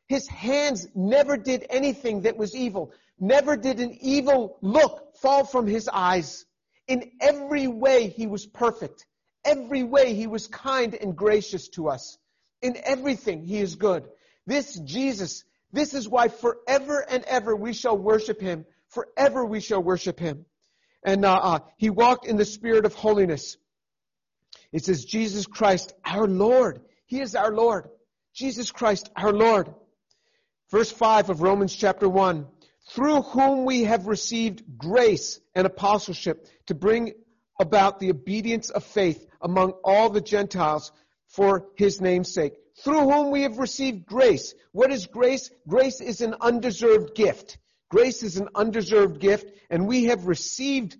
His 0.09 0.27
hands 0.27 0.87
never 0.95 1.37
did 1.37 1.67
anything 1.69 2.21
that 2.23 2.35
was 2.35 2.55
evil. 2.55 2.91
Never 3.19 3.55
did 3.55 3.79
an 3.79 3.95
evil 4.01 4.57
look 4.61 5.15
fall 5.17 5.45
from 5.45 5.67
his 5.67 5.87
eyes. 5.87 6.45
In 6.87 7.11
every 7.21 7.67
way, 7.67 8.09
he 8.09 8.25
was 8.25 8.47
perfect. 8.47 9.05
Every 9.45 9.83
way, 9.83 10.15
he 10.15 10.25
was 10.25 10.47
kind 10.47 10.95
and 10.95 11.15
gracious 11.15 11.69
to 11.69 11.89
us. 11.89 12.17
In 12.63 12.75
everything, 12.83 13.45
he 13.45 13.59
is 13.59 13.75
good. 13.75 14.03
This 14.47 14.79
Jesus, 14.79 15.43
this 15.71 15.93
is 15.93 16.09
why 16.09 16.27
forever 16.27 17.05
and 17.07 17.23
ever 17.25 17.55
we 17.55 17.71
shall 17.71 17.97
worship 17.97 18.41
him. 18.41 18.65
Forever 18.87 19.45
we 19.45 19.59
shall 19.59 19.83
worship 19.83 20.19
him. 20.19 20.45
And 21.03 21.23
uh, 21.23 21.35
uh, 21.35 21.59
he 21.77 21.91
walked 21.91 22.25
in 22.25 22.35
the 22.35 22.45
spirit 22.45 22.85
of 22.85 22.95
holiness. 22.95 23.57
It 24.71 24.85
says, 24.85 25.05
Jesus 25.05 25.45
Christ, 25.45 25.93
our 26.03 26.27
Lord. 26.27 26.81
He 27.05 27.21
is 27.21 27.35
our 27.35 27.51
Lord. 27.51 27.89
Jesus 28.33 28.71
Christ, 28.71 29.09
our 29.15 29.31
Lord. 29.31 29.73
Verse 30.71 30.91
5 30.91 31.29
of 31.29 31.41
Romans 31.41 31.75
chapter 31.75 32.07
1 32.07 32.45
through 32.89 33.21
whom 33.21 33.65
we 33.65 33.83
have 33.83 34.07
received 34.07 34.63
grace 34.77 35.39
and 35.53 35.67
apostleship 35.67 36.47
to 36.65 36.73
bring 36.73 37.13
about 37.59 37.99
the 37.99 38.09
obedience 38.09 38.69
of 38.69 38.83
faith 38.83 39.27
among 39.41 39.73
all 39.83 40.09
the 40.09 40.21
Gentiles 40.21 40.91
for 41.27 41.67
his 41.75 42.01
name's 42.01 42.33
sake. 42.33 42.53
Through 42.83 43.09
whom 43.09 43.31
we 43.31 43.43
have 43.43 43.59
received 43.59 44.05
grace. 44.05 44.55
What 44.71 44.91
is 44.91 45.05
grace? 45.05 45.51
Grace 45.67 46.01
is 46.01 46.21
an 46.21 46.35
undeserved 46.41 47.13
gift. 47.13 47.57
Grace 47.89 48.23
is 48.23 48.37
an 48.37 48.47
undeserved 48.55 49.19
gift, 49.19 49.51
and 49.69 49.87
we 49.87 50.05
have 50.05 50.27
received, 50.27 50.97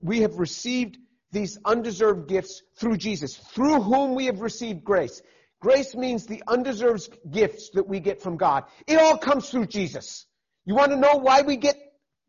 we 0.00 0.20
have 0.20 0.38
received 0.38 0.98
these 1.32 1.58
undeserved 1.64 2.28
gifts 2.28 2.62
through 2.76 2.96
Jesus, 2.96 3.36
through 3.36 3.80
whom 3.80 4.14
we 4.14 4.26
have 4.26 4.40
received 4.40 4.84
grace. 4.84 5.22
Grace 5.60 5.94
means 5.94 6.26
the 6.26 6.42
undeserved 6.48 7.18
gifts 7.30 7.70
that 7.74 7.86
we 7.86 8.00
get 8.00 8.22
from 8.22 8.36
God. 8.38 8.64
It 8.86 8.98
all 8.98 9.18
comes 9.18 9.50
through 9.50 9.66
Jesus. 9.66 10.26
You 10.64 10.74
want 10.74 10.90
to 10.92 10.96
know 10.96 11.16
why 11.16 11.42
we 11.42 11.56
get 11.56 11.76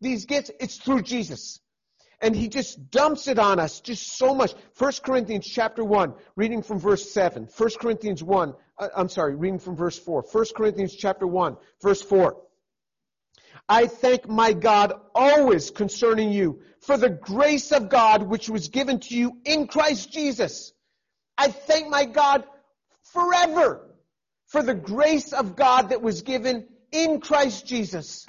these 0.01 0.25
gifts? 0.25 0.51
It's 0.59 0.77
through 0.77 1.03
Jesus. 1.03 1.59
And 2.19 2.35
he 2.35 2.49
just 2.49 2.91
dumps 2.91 3.27
it 3.27 3.39
on 3.39 3.59
us 3.59 3.79
just 3.79 4.17
so 4.17 4.35
much. 4.35 4.53
1 4.77 4.91
Corinthians 5.03 5.47
chapter 5.47 5.83
1, 5.83 6.13
reading 6.35 6.61
from 6.61 6.79
verse 6.79 7.11
7. 7.11 7.47
1 7.57 7.69
Corinthians 7.79 8.21
1, 8.21 8.53
uh, 8.77 8.87
I'm 8.95 9.09
sorry, 9.09 9.35
reading 9.35 9.59
from 9.59 9.75
verse 9.75 9.97
4. 9.97 10.25
1 10.29 10.45
Corinthians 10.55 10.95
chapter 10.95 11.25
1, 11.25 11.57
verse 11.81 12.01
4. 12.01 12.37
I 13.67 13.87
thank 13.87 14.27
my 14.27 14.53
God 14.53 14.93
always 15.15 15.71
concerning 15.71 16.31
you 16.31 16.61
for 16.81 16.97
the 16.97 17.09
grace 17.09 17.71
of 17.71 17.89
God 17.89 18.23
which 18.23 18.49
was 18.49 18.67
given 18.67 18.99
to 18.99 19.15
you 19.15 19.37
in 19.45 19.67
Christ 19.67 20.11
Jesus. 20.11 20.73
I 21.37 21.47
thank 21.49 21.87
my 21.87 22.05
God 22.05 22.43
forever 23.13 23.95
for 24.47 24.61
the 24.61 24.73
grace 24.73 25.33
of 25.33 25.55
God 25.55 25.89
that 25.89 26.01
was 26.01 26.21
given 26.21 26.67
in 26.91 27.21
Christ 27.21 27.65
Jesus. 27.65 28.25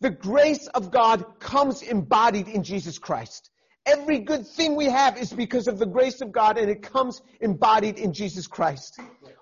The 0.00 0.10
grace 0.10 0.66
of 0.68 0.90
God 0.90 1.40
comes 1.40 1.82
embodied 1.82 2.48
in 2.48 2.62
Jesus 2.62 2.98
Christ. 2.98 3.50
Every 3.86 4.18
good 4.18 4.46
thing 4.46 4.76
we 4.76 4.86
have 4.86 5.18
is 5.18 5.32
because 5.32 5.68
of 5.68 5.78
the 5.78 5.86
grace 5.86 6.20
of 6.20 6.32
God 6.32 6.56
and 6.56 6.70
it 6.70 6.82
comes 6.82 7.22
embodied 7.40 7.98
in 7.98 8.12
Jesus 8.12 8.46
Christ. 8.46 8.98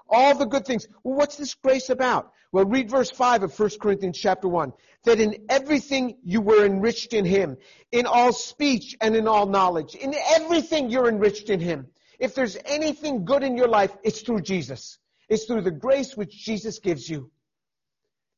All 0.09 0.37
the 0.37 0.47
good 0.47 0.67
things. 0.67 0.87
Well, 1.05 1.17
what's 1.17 1.37
this 1.37 1.55
grace 1.55 1.91
about? 1.91 2.33
Well, 2.51 2.65
read 2.65 2.91
verse 2.91 3.11
5 3.11 3.45
of 3.45 3.59
1 3.59 3.71
Corinthians 3.81 4.19
chapter 4.19 4.49
1. 4.49 4.73
That 5.05 5.21
in 5.21 5.47
everything 5.49 6.19
you 6.25 6.41
were 6.41 6.67
enriched 6.67 7.15
in 7.15 7.25
Him. 7.25 7.57
In 7.93 8.07
all 8.07 8.33
speech 8.33 8.97
and 9.01 9.15
in 9.15 9.29
all 9.29 9.47
knowledge. 9.47 9.95
In 9.95 10.15
everything 10.35 10.91
you're 10.91 11.09
enriched 11.09 11.49
in 11.49 11.61
Him. 11.61 11.87
If 12.23 12.37
there's 12.37 12.57
anything 12.65 13.25
good 13.25 13.43
in 13.43 13.57
your 13.57 13.67
life, 13.67 13.91
it's 14.05 14.21
through 14.21 14.43
Jesus. 14.43 14.97
It's 15.29 15.47
through 15.47 15.63
the 15.63 15.73
grace 15.73 16.17
which 16.17 16.31
Jesus 16.31 16.79
gives 16.79 17.09
you. 17.09 17.33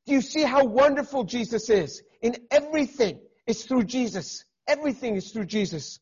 Do 0.07 0.15
you 0.15 0.23
see 0.23 0.43
how 0.43 0.65
wonderful 0.65 1.25
Jesus 1.25 1.69
is? 1.69 2.03
In 2.23 2.37
everything, 2.51 3.21
it's 3.47 3.65
through 3.65 3.85
Jesus. 3.85 4.47
Everything 4.67 5.17
is 5.17 5.33
through 5.33 5.45
Jesus. 5.45 6.01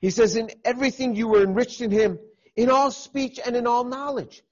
He 0.00 0.10
says, 0.10 0.34
in 0.34 0.50
everything 0.64 1.14
you 1.14 1.28
were 1.28 1.44
enriched 1.44 1.80
in 1.80 1.92
Him, 1.92 2.18
in 2.56 2.70
all 2.70 2.90
speech 2.90 3.38
and 3.46 3.54
in 3.54 3.68
all 3.68 3.84
knowledge. 3.84 4.42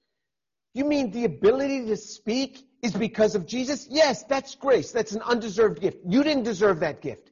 You 0.73 0.85
mean 0.85 1.11
the 1.11 1.25
ability 1.25 1.87
to 1.87 1.97
speak 1.97 2.65
is 2.81 2.93
because 2.93 3.35
of 3.35 3.45
Jesus? 3.45 3.85
Yes, 3.89 4.23
that's 4.23 4.55
grace. 4.55 4.93
That's 4.93 5.11
an 5.11 5.23
undeserved 5.23 5.81
gift. 5.81 5.97
You 6.07 6.23
didn't 6.23 6.43
deserve 6.43 6.79
that 6.79 7.01
gift. 7.01 7.31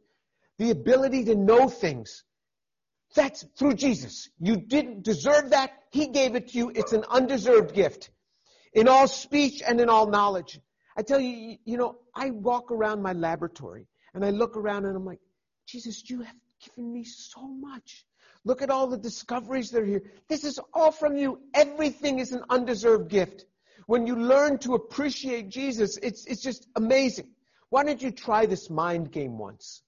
The 0.60 0.71
ability 0.71 1.23
to 1.26 1.36
know 1.36 1.69
things, 1.69 2.24
that's 3.15 3.45
through 3.58 3.75
Jesus. 3.75 4.30
You 4.39 4.58
didn't 4.58 5.04
deserve 5.04 5.49
that. 5.51 5.71
He 5.91 6.08
gave 6.08 6.36
it 6.36 6.49
to 6.49 6.58
you. 6.58 6.71
It's 6.75 6.93
an 6.93 7.06
undeserved 7.10 7.73
gift. 7.73 8.10
In 8.73 8.88
all 8.88 9.08
speech 9.08 9.63
and 9.65 9.80
in 9.80 9.89
all 9.89 10.08
knowledge. 10.08 10.60
I 10.97 11.01
tell 11.01 11.19
you, 11.19 11.58
you 11.65 11.78
know, 11.78 11.97
I 12.13 12.32
walk 12.32 12.71
around 12.71 13.01
my 13.01 13.13
laboratory 13.13 13.88
and 14.13 14.23
I 14.23 14.30
look 14.30 14.56
around 14.56 14.86
and 14.86 14.95
I'm 14.95 15.06
like, 15.06 15.19
Jesus, 15.65 16.10
you 16.10 16.21
have 16.21 16.36
given 16.63 16.91
me 16.91 17.04
so 17.04 17.47
much. 17.47 18.06
Look 18.43 18.62
at 18.62 18.69
all 18.69 18.88
the 18.88 18.97
discoveries 18.97 19.71
that 19.71 19.82
are 19.82 19.86
here. 19.86 20.04
This 20.28 20.43
is 20.43 20.60
all 20.73 20.91
from 20.91 21.17
you. 21.17 21.39
Everything 21.54 22.19
is 22.19 22.32
an 22.32 22.43
undeserved 22.49 23.10
gift. 23.10 23.45
When 23.88 24.06
you 24.06 24.15
learn 24.15 24.60
to 24.60 24.75
appreciate 24.75 25.49
Jesus, 25.49 25.97
it's, 26.04 26.25
it's 26.25 26.41
just 26.41 26.67
amazing. 26.75 27.30
Why 27.69 27.84
don't 27.84 28.01
you 28.01 28.12
try 28.12 28.45
this 28.45 28.69
mind 28.69 29.12
game 29.12 29.38
once? 29.38 29.82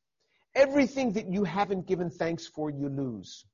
Everything 0.57 1.13
that 1.13 1.31
you 1.31 1.43
haven't 1.43 1.85
given 1.85 2.09
thanks 2.09 2.47
for, 2.47 2.71
you 2.71 2.89
lose. 2.89 3.45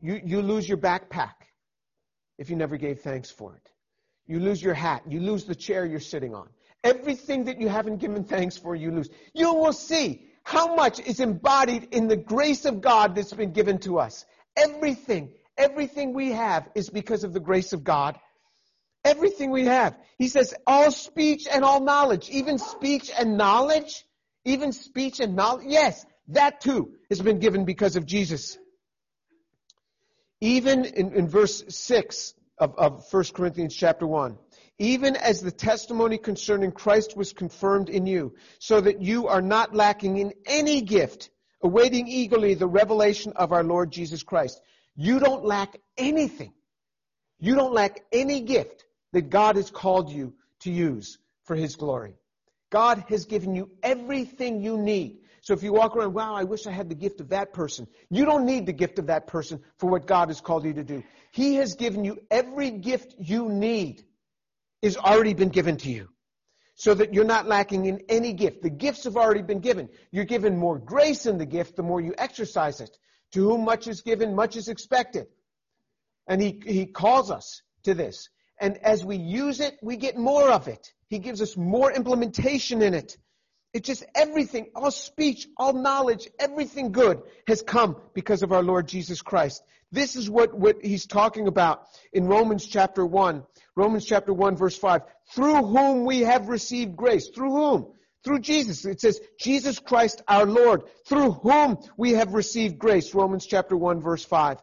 You, 0.00 0.20
you 0.24 0.40
lose 0.40 0.68
your 0.68 0.78
backpack 0.78 1.34
if 2.38 2.48
you 2.48 2.54
never 2.54 2.76
gave 2.76 3.00
thanks 3.00 3.28
for 3.28 3.56
it. 3.56 3.68
You 4.28 4.38
lose 4.38 4.62
your 4.62 4.74
hat. 4.74 5.02
You 5.08 5.18
lose 5.18 5.44
the 5.44 5.56
chair 5.56 5.84
you're 5.84 5.98
sitting 5.98 6.32
on. 6.32 6.48
Everything 6.84 7.44
that 7.46 7.60
you 7.60 7.68
haven't 7.68 7.96
given 7.96 8.22
thanks 8.22 8.56
for, 8.56 8.76
you 8.76 8.92
lose. 8.92 9.08
You 9.34 9.52
will 9.54 9.72
see 9.72 10.26
how 10.44 10.76
much 10.76 11.00
is 11.00 11.18
embodied 11.18 11.88
in 11.90 12.06
the 12.06 12.16
grace 12.16 12.64
of 12.64 12.80
God 12.80 13.16
that's 13.16 13.32
been 13.32 13.52
given 13.52 13.78
to 13.78 13.98
us. 13.98 14.24
Everything, 14.56 15.32
everything 15.56 16.14
we 16.14 16.30
have 16.30 16.68
is 16.76 16.88
because 16.88 17.24
of 17.24 17.32
the 17.32 17.40
grace 17.40 17.72
of 17.72 17.82
God. 17.82 18.16
Everything 19.04 19.50
we 19.50 19.64
have. 19.64 19.96
He 20.18 20.28
says, 20.28 20.54
all 20.68 20.92
speech 20.92 21.48
and 21.50 21.64
all 21.64 21.80
knowledge, 21.80 22.30
even 22.30 22.58
speech 22.58 23.10
and 23.18 23.36
knowledge, 23.36 24.04
even 24.44 24.72
speech 24.72 25.20
and 25.20 25.36
knowledge. 25.36 25.66
Yes, 25.68 26.04
that 26.28 26.60
too 26.60 26.94
has 27.08 27.20
been 27.20 27.38
given 27.38 27.64
because 27.64 27.96
of 27.96 28.06
Jesus. 28.06 28.58
Even 30.40 30.84
in, 30.84 31.12
in 31.12 31.28
verse 31.28 31.64
6, 31.68 32.34
of, 32.58 32.74
of 32.76 33.12
1 33.12 33.24
Corinthians 33.34 33.74
chapter 33.74 34.06
1. 34.06 34.36
Even 34.78 35.16
as 35.16 35.40
the 35.40 35.50
testimony 35.50 36.18
concerning 36.18 36.70
Christ 36.70 37.16
was 37.16 37.32
confirmed 37.32 37.88
in 37.88 38.06
you, 38.06 38.34
so 38.58 38.80
that 38.80 39.02
you 39.02 39.26
are 39.26 39.42
not 39.42 39.74
lacking 39.74 40.18
in 40.18 40.32
any 40.46 40.82
gift, 40.82 41.30
awaiting 41.62 42.06
eagerly 42.06 42.54
the 42.54 42.68
revelation 42.68 43.32
of 43.34 43.52
our 43.52 43.64
Lord 43.64 43.90
Jesus 43.90 44.22
Christ. 44.22 44.60
You 44.94 45.18
don't 45.18 45.44
lack 45.44 45.76
anything. 45.96 46.52
You 47.40 47.54
don't 47.54 47.72
lack 47.72 48.04
any 48.12 48.40
gift 48.40 48.84
that 49.12 49.30
God 49.30 49.56
has 49.56 49.70
called 49.70 50.10
you 50.10 50.34
to 50.60 50.70
use 50.70 51.18
for 51.44 51.56
His 51.56 51.76
glory. 51.76 52.17
God 52.70 53.04
has 53.08 53.24
given 53.24 53.54
you 53.54 53.70
everything 53.82 54.62
you 54.62 54.76
need. 54.76 55.20
So 55.40 55.54
if 55.54 55.62
you 55.62 55.72
walk 55.72 55.96
around, 55.96 56.14
wow, 56.14 56.34
I 56.34 56.44
wish 56.44 56.66
I 56.66 56.72
had 56.72 56.88
the 56.88 56.94
gift 56.94 57.20
of 57.20 57.30
that 57.30 57.52
person. 57.52 57.86
You 58.10 58.24
don't 58.24 58.44
need 58.44 58.66
the 58.66 58.72
gift 58.72 58.98
of 58.98 59.06
that 59.06 59.26
person 59.26 59.60
for 59.78 59.88
what 59.88 60.06
God 60.06 60.28
has 60.28 60.40
called 60.40 60.64
you 60.64 60.74
to 60.74 60.84
do. 60.84 61.02
He 61.32 61.54
has 61.54 61.74
given 61.74 62.04
you 62.04 62.20
every 62.30 62.70
gift 62.70 63.14
you 63.18 63.48
need 63.48 64.04
is 64.82 64.96
already 64.96 65.34
been 65.34 65.48
given 65.48 65.76
to 65.78 65.90
you. 65.90 66.08
So 66.74 66.94
that 66.94 67.12
you're 67.12 67.24
not 67.24 67.46
lacking 67.46 67.86
in 67.86 68.02
any 68.08 68.32
gift. 68.32 68.62
The 68.62 68.70
gifts 68.70 69.04
have 69.04 69.16
already 69.16 69.42
been 69.42 69.60
given. 69.60 69.88
You're 70.12 70.24
given 70.24 70.56
more 70.56 70.78
grace 70.78 71.26
in 71.26 71.38
the 71.38 71.46
gift 71.46 71.76
the 71.76 71.82
more 71.82 72.00
you 72.00 72.14
exercise 72.16 72.80
it. 72.80 72.96
To 73.32 73.48
whom 73.48 73.64
much 73.64 73.88
is 73.88 74.00
given, 74.00 74.34
much 74.34 74.56
is 74.56 74.68
expected. 74.68 75.26
And 76.28 76.40
he, 76.40 76.62
he 76.64 76.86
calls 76.86 77.30
us 77.30 77.62
to 77.82 77.94
this. 77.94 78.28
And 78.60 78.76
as 78.78 79.04
we 79.04 79.16
use 79.16 79.60
it, 79.60 79.78
we 79.82 79.96
get 79.96 80.16
more 80.16 80.50
of 80.50 80.68
it. 80.68 80.92
He 81.08 81.18
gives 81.18 81.40
us 81.40 81.56
more 81.56 81.92
implementation 81.92 82.82
in 82.82 82.94
it. 82.94 83.16
It's 83.74 83.86
just 83.86 84.04
everything, 84.14 84.70
all 84.74 84.90
speech, 84.90 85.46
all 85.56 85.72
knowledge, 85.72 86.28
everything 86.38 86.90
good 86.90 87.20
has 87.46 87.62
come 87.62 87.96
because 88.14 88.42
of 88.42 88.52
our 88.52 88.62
Lord 88.62 88.88
Jesus 88.88 89.20
Christ. 89.20 89.62
This 89.92 90.16
is 90.16 90.28
what, 90.28 90.54
what 90.54 90.76
he's 90.82 91.06
talking 91.06 91.48
about 91.48 91.86
in 92.12 92.26
Romans 92.26 92.66
chapter 92.66 93.04
1. 93.04 93.42
Romans 93.76 94.04
chapter 94.04 94.32
1 94.32 94.56
verse 94.56 94.76
5. 94.76 95.02
Through 95.34 95.62
whom 95.64 96.04
we 96.04 96.20
have 96.20 96.48
received 96.48 96.96
grace. 96.96 97.28
Through 97.28 97.50
whom? 97.50 97.86
Through 98.24 98.40
Jesus. 98.40 98.84
It 98.84 99.00
says, 99.00 99.20
Jesus 99.38 99.78
Christ 99.78 100.22
our 100.28 100.46
Lord, 100.46 100.82
through 101.06 101.32
whom 101.32 101.78
we 101.96 102.12
have 102.12 102.34
received 102.34 102.78
grace. 102.78 103.14
Romans 103.14 103.46
chapter 103.46 103.76
1 103.76 104.00
verse 104.00 104.24
5. 104.24 104.58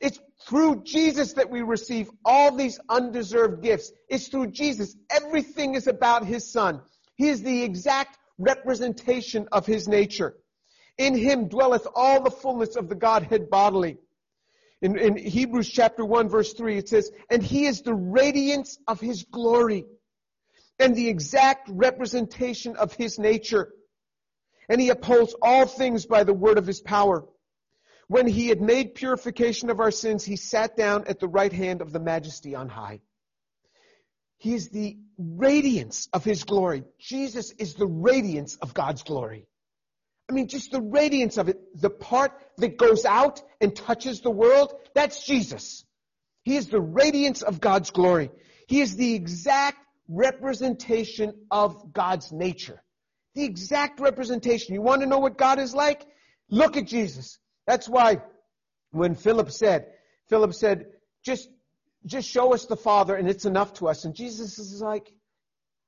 It's 0.00 0.18
through 0.46 0.82
Jesus 0.84 1.34
that 1.34 1.50
we 1.50 1.62
receive 1.62 2.10
all 2.24 2.54
these 2.54 2.80
undeserved 2.88 3.62
gifts. 3.62 3.92
It's 4.08 4.28
through 4.28 4.48
Jesus. 4.48 4.96
Everything 5.10 5.74
is 5.74 5.86
about 5.86 6.24
His 6.24 6.50
Son. 6.50 6.80
He 7.16 7.28
is 7.28 7.42
the 7.42 7.62
exact 7.62 8.16
representation 8.40 9.46
of 9.52 9.66
his 9.66 9.86
nature. 9.86 10.36
In 10.98 11.14
him 11.14 11.48
dwelleth 11.48 11.86
all 11.94 12.22
the 12.22 12.30
fullness 12.30 12.76
of 12.76 12.88
the 12.88 12.94
Godhead 12.94 13.50
bodily. 13.50 13.98
In, 14.82 14.98
in, 14.98 15.16
Hebrews 15.16 15.68
chapter 15.68 16.04
1 16.04 16.28
verse 16.28 16.54
3 16.54 16.78
it 16.78 16.88
says, 16.88 17.10
and 17.30 17.42
he 17.42 17.66
is 17.66 17.82
the 17.82 17.94
radiance 17.94 18.78
of 18.88 19.00
his 19.00 19.24
glory 19.24 19.84
and 20.78 20.96
the 20.96 21.08
exact 21.08 21.68
representation 21.70 22.76
of 22.76 22.94
his 22.94 23.18
nature. 23.18 23.74
And 24.70 24.80
he 24.80 24.88
upholds 24.88 25.34
all 25.42 25.66
things 25.66 26.06
by 26.06 26.24
the 26.24 26.32
word 26.32 26.56
of 26.56 26.66
his 26.66 26.80
power. 26.80 27.26
When 28.10 28.26
he 28.26 28.48
had 28.48 28.60
made 28.60 28.96
purification 28.96 29.70
of 29.70 29.78
our 29.78 29.92
sins, 29.92 30.24
he 30.24 30.34
sat 30.34 30.76
down 30.76 31.04
at 31.06 31.20
the 31.20 31.28
right 31.28 31.52
hand 31.52 31.80
of 31.80 31.92
the 31.92 32.00
majesty 32.00 32.56
on 32.56 32.68
high. 32.68 33.02
He 34.36 34.52
is 34.52 34.68
the 34.70 34.98
radiance 35.16 36.08
of 36.12 36.24
his 36.24 36.42
glory. 36.42 36.82
Jesus 36.98 37.52
is 37.52 37.74
the 37.74 37.86
radiance 37.86 38.56
of 38.56 38.74
God's 38.74 39.04
glory. 39.04 39.46
I 40.28 40.32
mean, 40.32 40.48
just 40.48 40.72
the 40.72 40.80
radiance 40.80 41.38
of 41.38 41.50
it, 41.50 41.60
the 41.80 41.88
part 41.88 42.32
that 42.56 42.76
goes 42.76 43.04
out 43.04 43.42
and 43.60 43.76
touches 43.76 44.22
the 44.22 44.30
world, 44.32 44.74
that's 44.92 45.24
Jesus. 45.24 45.84
He 46.42 46.56
is 46.56 46.66
the 46.66 46.80
radiance 46.80 47.42
of 47.42 47.60
God's 47.60 47.90
glory. 47.92 48.32
He 48.66 48.80
is 48.80 48.96
the 48.96 49.14
exact 49.14 49.78
representation 50.08 51.34
of 51.48 51.92
God's 51.92 52.32
nature. 52.32 52.82
The 53.36 53.44
exact 53.44 54.00
representation. 54.00 54.74
You 54.74 54.82
want 54.82 55.02
to 55.02 55.06
know 55.06 55.20
what 55.20 55.38
God 55.38 55.60
is 55.60 55.76
like? 55.76 56.04
Look 56.48 56.76
at 56.76 56.88
Jesus. 56.88 57.38
That's 57.70 57.88
why 57.88 58.20
when 58.90 59.14
Philip 59.14 59.52
said, 59.52 59.92
Philip 60.28 60.54
said, 60.54 60.86
just, 61.24 61.48
just 62.04 62.28
show 62.28 62.52
us 62.52 62.66
the 62.66 62.76
Father 62.76 63.14
and 63.14 63.28
it's 63.28 63.44
enough 63.44 63.74
to 63.74 63.86
us. 63.86 64.04
And 64.04 64.12
Jesus 64.12 64.58
is 64.58 64.82
like, 64.82 65.12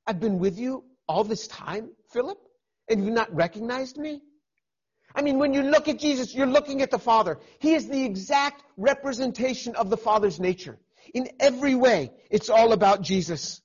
I've 0.06 0.20
been 0.20 0.38
with 0.38 0.60
you 0.60 0.84
all 1.08 1.24
this 1.24 1.48
time, 1.48 1.90
Philip, 2.12 2.38
and 2.88 3.04
you've 3.04 3.14
not 3.14 3.34
recognized 3.34 3.96
me? 3.96 4.22
I 5.12 5.22
mean, 5.22 5.40
when 5.40 5.54
you 5.54 5.62
look 5.62 5.88
at 5.88 5.98
Jesus, 5.98 6.32
you're 6.32 6.46
looking 6.46 6.82
at 6.82 6.92
the 6.92 7.00
Father. 7.00 7.40
He 7.58 7.74
is 7.74 7.88
the 7.88 8.04
exact 8.04 8.62
representation 8.76 9.74
of 9.74 9.90
the 9.90 9.96
Father's 9.96 10.38
nature. 10.38 10.78
In 11.12 11.30
every 11.40 11.74
way, 11.74 12.12
it's 12.30 12.48
all 12.48 12.72
about 12.72 13.02
Jesus. 13.02 13.60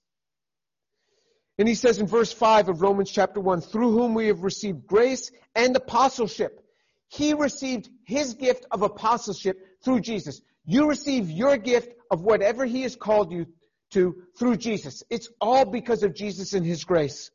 And 1.60 1.67
he 1.67 1.75
says 1.75 1.99
in 1.99 2.08
verse 2.08 2.34
5 2.34 2.69
of 2.69 2.82
Romans 2.82 3.12
chapter 3.12 3.39
1, 3.39 3.62
through 3.62 3.91
whom 3.91 4.15
we 4.15 4.25
have 4.25 4.41
received 4.41 4.88
grace 4.88 5.30
and 5.53 5.75
apostleship. 5.75 6.63
He 7.09 7.33
received 7.33 7.89
his 8.05 8.33
gift 8.33 8.65
of 8.71 8.81
apostleship 8.81 9.57
through 9.83 10.01
Jesus. 10.01 10.41
You 10.65 10.87
receive 10.87 11.29
your 11.29 11.57
gift 11.57 11.93
of 12.11 12.21
whatever 12.21 12.65
he 12.65 12.81
has 12.81 12.95
called 12.95 13.31
you 13.31 13.47
to 13.91 14.23
through 14.37 14.57
Jesus. 14.57 15.03
It's 15.09 15.29
all 15.39 15.65
because 15.65 16.03
of 16.03 16.13
Jesus 16.13 16.53
and 16.53 16.65
his 16.65 16.83
grace. 16.83 17.31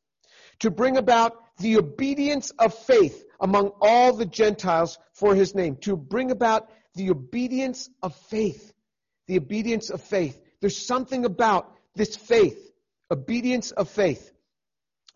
To 0.60 0.70
bring 0.70 0.96
about 0.96 1.36
the 1.58 1.78
obedience 1.78 2.50
of 2.58 2.74
faith 2.74 3.24
among 3.40 3.72
all 3.80 4.14
the 4.14 4.26
Gentiles 4.26 4.98
for 5.14 5.34
his 5.34 5.54
name. 5.54 5.76
To 5.82 5.96
bring 5.96 6.30
about 6.30 6.68
the 6.94 7.10
obedience 7.10 7.88
of 8.02 8.14
faith. 8.14 8.72
The 9.28 9.38
obedience 9.38 9.88
of 9.88 10.02
faith. 10.02 10.40
There's 10.60 10.76
something 10.76 11.24
about 11.24 11.72
this 11.94 12.16
faith 12.16 12.72
obedience 13.12 13.70
of 13.72 13.90
faith. 13.90 14.31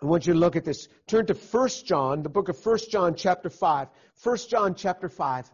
I 0.02 0.06
want 0.06 0.26
you 0.26 0.34
to 0.34 0.38
look 0.38 0.56
at 0.56 0.64
this. 0.64 0.88
Turn 1.06 1.26
to 1.26 1.34
1 1.34 1.68
John, 1.84 2.22
the 2.22 2.28
book 2.28 2.48
of 2.48 2.64
1 2.64 2.78
John 2.90 3.14
chapter 3.14 3.48
5. 3.48 3.88
1 4.22 4.36
John 4.48 4.74
chapter 4.74 5.08
5. 5.08 5.50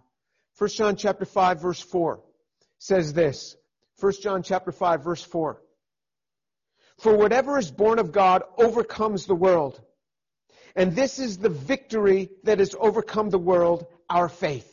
1 0.58 0.70
John 0.70 0.96
chapter 0.96 1.24
5 1.24 1.62
verse 1.62 1.80
4 1.80 2.20
says 2.78 3.12
this. 3.12 3.56
1 4.00 4.12
John 4.20 4.42
chapter 4.42 4.72
5 4.72 5.04
verse 5.04 5.22
4. 5.22 5.62
For 6.98 7.16
whatever 7.16 7.58
is 7.58 7.70
born 7.70 7.98
of 7.98 8.12
God 8.12 8.42
overcomes 8.58 9.26
the 9.26 9.34
world. 9.34 9.80
And 10.74 10.94
this 10.96 11.18
is 11.18 11.38
the 11.38 11.48
victory 11.48 12.30
that 12.44 12.58
has 12.58 12.74
overcome 12.78 13.30
the 13.30 13.38
world, 13.38 13.86
our 14.08 14.28
faith. 14.28 14.68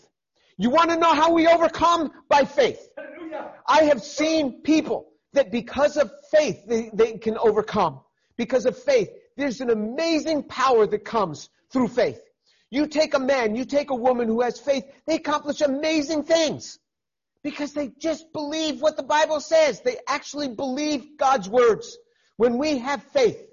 You 0.58 0.70
want 0.70 0.90
to 0.90 0.98
know 0.98 1.14
how 1.14 1.34
we 1.34 1.48
overcome? 1.48 2.12
By 2.28 2.44
faith. 2.46 2.90
I 3.68 3.84
have 3.84 4.02
seen 4.02 4.62
people 4.62 5.12
that 5.34 5.52
because 5.52 5.96
of 5.96 6.12
faith 6.32 6.66
they, 6.68 6.90
they 6.92 7.14
can 7.14 7.38
overcome. 7.38 8.02
Because 8.36 8.66
of 8.66 8.78
faith. 8.78 9.10
There's 9.40 9.62
an 9.62 9.70
amazing 9.70 10.44
power 10.44 10.86
that 10.86 11.06
comes 11.06 11.50
through 11.72 11.88
faith. 11.88 12.22
You 12.72 12.88
take 12.88 13.14
a 13.14 13.20
man, 13.20 13.56
you 13.56 13.64
take 13.64 13.90
a 13.90 13.96
woman 13.96 14.28
who 14.28 14.42
has 14.42 14.60
faith, 14.60 14.84
they 15.08 15.16
accomplish 15.16 15.62
amazing 15.62 16.24
things. 16.24 16.78
Because 17.42 17.72
they 17.72 17.94
just 17.98 18.34
believe 18.34 18.82
what 18.82 18.98
the 18.98 19.04
Bible 19.04 19.40
says. 19.40 19.80
They 19.80 19.98
actually 20.10 20.50
believe 20.50 21.18
God's 21.18 21.48
words. 21.48 21.98
When 22.36 22.58
we 22.58 22.80
have 22.80 23.02
faith, 23.02 23.48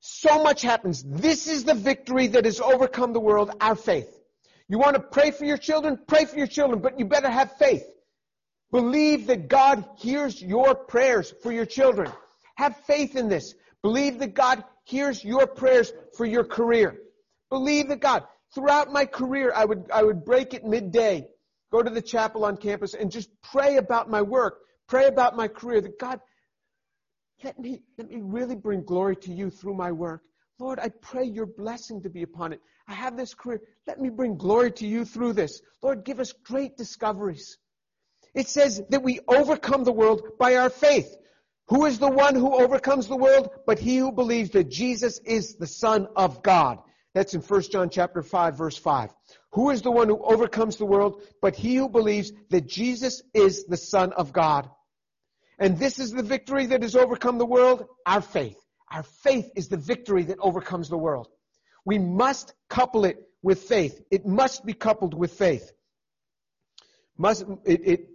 so 0.00 0.42
much 0.42 0.62
happens. 0.62 1.04
This 1.04 1.46
is 1.46 1.62
the 1.62 1.74
victory 1.74 2.26
that 2.26 2.44
has 2.44 2.60
overcome 2.60 3.12
the 3.12 3.20
world, 3.20 3.52
our 3.60 3.76
faith. 3.76 4.18
You 4.68 4.78
want 4.78 4.96
to 4.96 5.00
pray 5.00 5.30
for 5.30 5.44
your 5.44 5.58
children? 5.58 5.96
Pray 6.08 6.24
for 6.24 6.36
your 6.36 6.48
children, 6.48 6.80
but 6.80 6.98
you 6.98 7.04
better 7.04 7.30
have 7.30 7.56
faith. 7.56 7.88
Believe 8.72 9.28
that 9.28 9.46
God 9.46 9.88
hears 9.96 10.42
your 10.42 10.74
prayers 10.74 11.32
for 11.40 11.52
your 11.52 11.66
children. 11.66 12.10
Have 12.56 12.76
faith 12.78 13.14
in 13.14 13.28
this. 13.28 13.54
Believe 13.82 14.18
that 14.18 14.34
God 14.34 14.64
hears 14.88 15.22
your 15.22 15.46
prayers 15.46 15.92
for 16.16 16.24
your 16.24 16.44
career. 16.44 16.98
Believe 17.50 17.88
that 17.88 18.00
God, 18.00 18.24
throughout 18.54 18.90
my 18.90 19.04
career, 19.04 19.52
I 19.54 19.64
would, 19.64 19.90
I 19.92 20.02
would 20.02 20.24
break 20.24 20.54
at 20.54 20.64
midday, 20.64 21.26
go 21.70 21.82
to 21.82 21.90
the 21.90 22.02
chapel 22.02 22.44
on 22.44 22.56
campus 22.56 22.94
and 22.94 23.10
just 23.10 23.28
pray 23.42 23.76
about 23.76 24.10
my 24.10 24.22
work, 24.22 24.60
pray 24.88 25.06
about 25.06 25.36
my 25.36 25.46
career, 25.46 25.82
that 25.82 25.98
God, 25.98 26.20
let 27.44 27.58
me, 27.58 27.82
let 27.98 28.10
me 28.10 28.20
really 28.22 28.56
bring 28.56 28.82
glory 28.82 29.16
to 29.16 29.32
you 29.32 29.50
through 29.50 29.74
my 29.74 29.92
work. 29.92 30.22
Lord, 30.58 30.80
I 30.80 30.88
pray 30.88 31.24
your 31.24 31.46
blessing 31.46 32.02
to 32.02 32.10
be 32.10 32.22
upon 32.22 32.52
it. 32.52 32.60
I 32.88 32.94
have 32.94 33.16
this 33.16 33.34
career. 33.34 33.60
Let 33.86 34.00
me 34.00 34.08
bring 34.08 34.36
glory 34.36 34.72
to 34.72 34.86
you 34.86 35.04
through 35.04 35.34
this. 35.34 35.60
Lord, 35.82 36.04
give 36.04 36.18
us 36.18 36.32
great 36.32 36.76
discoveries. 36.76 37.58
It 38.34 38.48
says 38.48 38.82
that 38.88 39.02
we 39.02 39.20
overcome 39.28 39.84
the 39.84 39.92
world 39.92 40.22
by 40.38 40.56
our 40.56 40.70
faith. 40.70 41.14
Who 41.68 41.84
is 41.84 41.98
the 41.98 42.10
one 42.10 42.34
who 42.34 42.54
overcomes 42.54 43.08
the 43.08 43.16
world? 43.16 43.50
But 43.66 43.78
he 43.78 43.98
who 43.98 44.12
believes 44.12 44.50
that 44.50 44.70
Jesus 44.70 45.18
is 45.24 45.56
the 45.56 45.66
Son 45.66 46.08
of 46.16 46.42
God. 46.42 46.78
That's 47.14 47.34
in 47.34 47.40
1 47.40 47.62
John 47.62 47.90
chapter 47.90 48.22
5 48.22 48.56
verse 48.56 48.76
5. 48.76 49.10
Who 49.52 49.70
is 49.70 49.82
the 49.82 49.90
one 49.90 50.08
who 50.08 50.22
overcomes 50.22 50.76
the 50.76 50.86
world? 50.86 51.22
But 51.42 51.56
he 51.56 51.76
who 51.76 51.88
believes 51.88 52.32
that 52.50 52.66
Jesus 52.66 53.22
is 53.34 53.64
the 53.64 53.76
Son 53.76 54.12
of 54.12 54.32
God. 54.32 54.70
And 55.58 55.78
this 55.78 55.98
is 55.98 56.12
the 56.12 56.22
victory 56.22 56.66
that 56.66 56.82
has 56.82 56.94
overcome 56.94 57.38
the 57.38 57.46
world? 57.46 57.86
Our 58.06 58.22
faith. 58.22 58.58
Our 58.90 59.02
faith 59.02 59.50
is 59.56 59.68
the 59.68 59.76
victory 59.76 60.24
that 60.24 60.38
overcomes 60.40 60.88
the 60.88 60.98
world. 60.98 61.28
We 61.84 61.98
must 61.98 62.54
couple 62.70 63.04
it 63.04 63.16
with 63.42 63.62
faith. 63.62 64.00
It 64.10 64.26
must 64.26 64.64
be 64.64 64.72
coupled 64.72 65.14
with 65.14 65.32
faith. 65.32 65.72
Must, 67.16 67.44
it, 67.64 67.80
it 67.84 68.08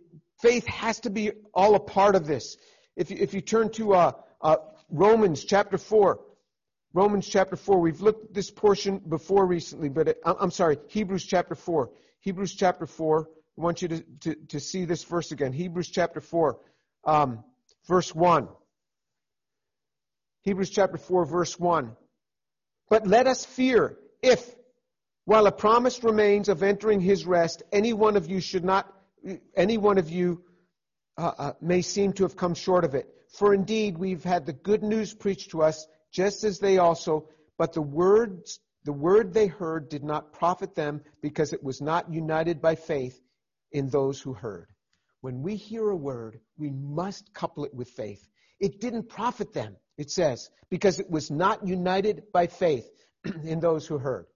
Faith 0.44 0.68
has 0.68 1.00
to 1.00 1.10
be 1.10 1.32
all 1.54 1.74
a 1.74 1.80
part 1.80 2.16
of 2.16 2.28
this. 2.28 2.58
If 2.95 3.12
you, 3.12 3.17
if 3.19 3.34
you 3.34 3.41
turn 3.41 3.69
to 3.71 3.93
uh, 3.93 4.12
uh, 4.41 4.58
Romans 4.89 5.43
chapter 5.43 5.77
4, 5.77 6.19
Romans 6.93 7.27
chapter 7.27 7.56
4, 7.56 7.79
we've 7.79 8.01
looked 8.01 8.25
at 8.25 8.34
this 8.34 8.51
portion 8.51 8.99
before 8.99 9.45
recently, 9.47 9.89
but 9.89 10.10
it, 10.10 10.21
I'm 10.25 10.51
sorry, 10.51 10.77
Hebrews 10.88 11.25
chapter 11.25 11.56
4. 11.56 11.89
Hebrews 12.19 12.53
chapter 12.53 12.86
4, 12.86 13.27
I 13.58 13.62
want 13.62 13.82
you 13.82 13.88
to, 13.88 14.03
to, 14.21 14.36
to 14.49 14.60
see 14.60 14.86
this 14.86 15.03
verse 15.03 15.32
again. 15.32 15.53
Hebrews 15.53 15.89
chapter 15.89 16.21
4, 16.21 16.60
um, 17.06 17.43
verse 17.88 18.13
1. 18.13 18.47
Hebrews 20.43 20.69
chapter 20.69 20.97
4, 20.97 21.25
verse 21.25 21.60
1. 21.60 21.95
But 22.89 23.08
let 23.08 23.25
us 23.25 23.43
fear 23.43 23.97
if, 24.21 24.56
while 25.25 25.47
a 25.47 25.51
promise 25.51 26.03
remains 26.03 26.47
of 26.47 26.62
entering 26.62 26.99
his 26.99 27.25
rest, 27.25 27.63
any 27.71 27.93
one 27.93 28.17
of 28.17 28.29
you 28.29 28.39
should 28.39 28.63
not 28.63 28.88
any 29.56 29.77
one 29.77 29.97
of 29.97 30.10
you 30.10 30.43
uh, 31.17 31.32
uh, 31.38 31.54
may 31.62 31.82
seem 31.82 32.13
to 32.13 32.23
have 32.23 32.36
come 32.36 32.54
short 32.54 32.84
of 32.84 32.95
it. 32.95 33.08
For 33.30 33.54
indeed, 33.54 33.97
we've 33.97 34.23
had 34.23 34.45
the 34.45 34.54
good 34.54 34.84
news 34.84 35.13
preached 35.13 35.52
to 35.52 35.63
us, 35.63 35.88
just 36.12 36.43
as 36.43 36.60
they 36.60 36.78
also, 36.78 37.30
but 37.58 37.73
the 37.73 37.82
words, 37.82 38.60
the 38.84 38.93
word 38.93 39.34
they 39.34 39.47
heard 39.47 39.89
did 39.89 40.04
not 40.04 40.34
profit 40.34 40.76
them 40.76 41.02
because 41.21 41.54
it 41.54 41.63
was 41.63 41.82
not 41.82 42.12
united 42.12 42.62
by 42.62 42.76
faith 42.76 43.19
in 43.71 43.89
those 43.89 44.21
who 44.21 44.34
heard. 44.34 44.67
When 45.21 45.41
we 45.41 45.56
hear 45.56 45.89
a 45.89 45.95
word, 45.95 46.39
we 46.58 46.69
must 46.69 47.34
couple 47.34 47.65
it 47.65 47.73
with 47.73 47.89
faith. 47.89 48.28
It 48.60 48.82
didn't 48.82 49.10
profit 49.10 49.54
them, 49.54 49.78
it 49.97 50.12
says, 50.12 50.49
because 50.69 50.99
it 50.99 51.10
was 51.10 51.32
not 51.32 51.65
united 51.65 52.32
by 52.32 52.47
faith 52.47 52.89
in 53.43 53.60
those 53.60 53.88
who 53.88 53.97
heard. 53.97 54.28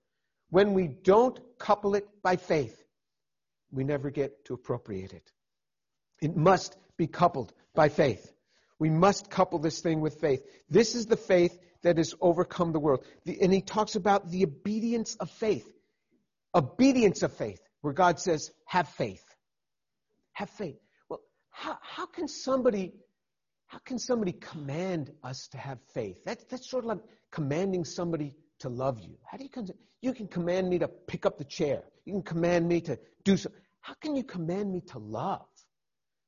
When 0.50 0.74
we 0.74 0.88
don't 0.88 1.40
couple 1.60 1.96
it 1.96 2.08
by 2.24 2.38
faith, 2.38 2.84
we 3.72 3.84
never 3.84 4.10
get 4.10 4.46
to 4.46 4.54
appropriate 4.54 5.14
it. 5.14 5.32
It 6.22 6.36
must 6.36 6.78
be 6.98 7.08
coupled 7.08 7.54
by 7.76 7.90
faith. 7.90 8.32
We 8.80 8.90
must 8.90 9.30
couple 9.30 9.60
this 9.60 9.82
thing 9.82 10.02
with 10.02 10.20
faith. 10.20 10.44
This 10.70 10.96
is 10.96 11.06
the 11.06 11.18
faith 11.18 11.58
that 11.84 11.98
has 11.98 12.14
overcome 12.22 12.72
the 12.72 12.80
world. 12.80 13.06
The, 13.26 13.42
and 13.42 13.54
he 13.54 13.62
talks 13.62 13.96
about 13.96 14.30
the 14.30 14.44
obedience 14.44 15.16
of 15.16 15.30
faith. 15.32 15.68
Obedience 16.54 17.24
of 17.24 17.34
faith, 17.34 17.60
where 17.82 17.94
God 17.94 18.20
says, 18.20 18.52
have 18.66 18.88
faith. 18.90 19.24
Have 20.34 20.50
faith. 20.50 20.80
Well, 21.10 21.22
how, 21.50 21.78
how 21.82 22.06
can 22.06 22.28
somebody 22.28 22.94
how 23.68 23.80
can 23.80 24.00
somebody 24.00 24.32
command 24.32 25.12
us 25.24 25.50
to 25.50 25.58
have 25.58 25.80
faith? 25.94 26.24
That, 26.24 26.50
that's 26.50 26.70
sort 26.70 26.86
of 26.86 26.90
like 26.90 27.00
commanding 27.32 27.84
somebody 27.84 28.34
to 28.60 28.70
love 28.70 29.00
you. 29.02 29.18
How 29.30 29.38
do 29.38 29.44
you, 29.44 29.76
you 30.02 30.14
can 30.14 30.28
command 30.28 30.70
me 30.70 30.80
to 30.80 30.88
pick 30.88 31.26
up 31.26 31.38
the 31.38 31.44
chair. 31.44 31.84
You 32.06 32.14
can 32.14 32.24
command 32.24 32.68
me 32.68 32.80
to 32.82 32.98
do 33.26 33.36
something. 33.36 33.62
How 33.82 33.94
can 33.96 34.16
you 34.16 34.24
command 34.24 34.72
me 34.72 34.82
to 34.88 35.00
love? 35.00 35.48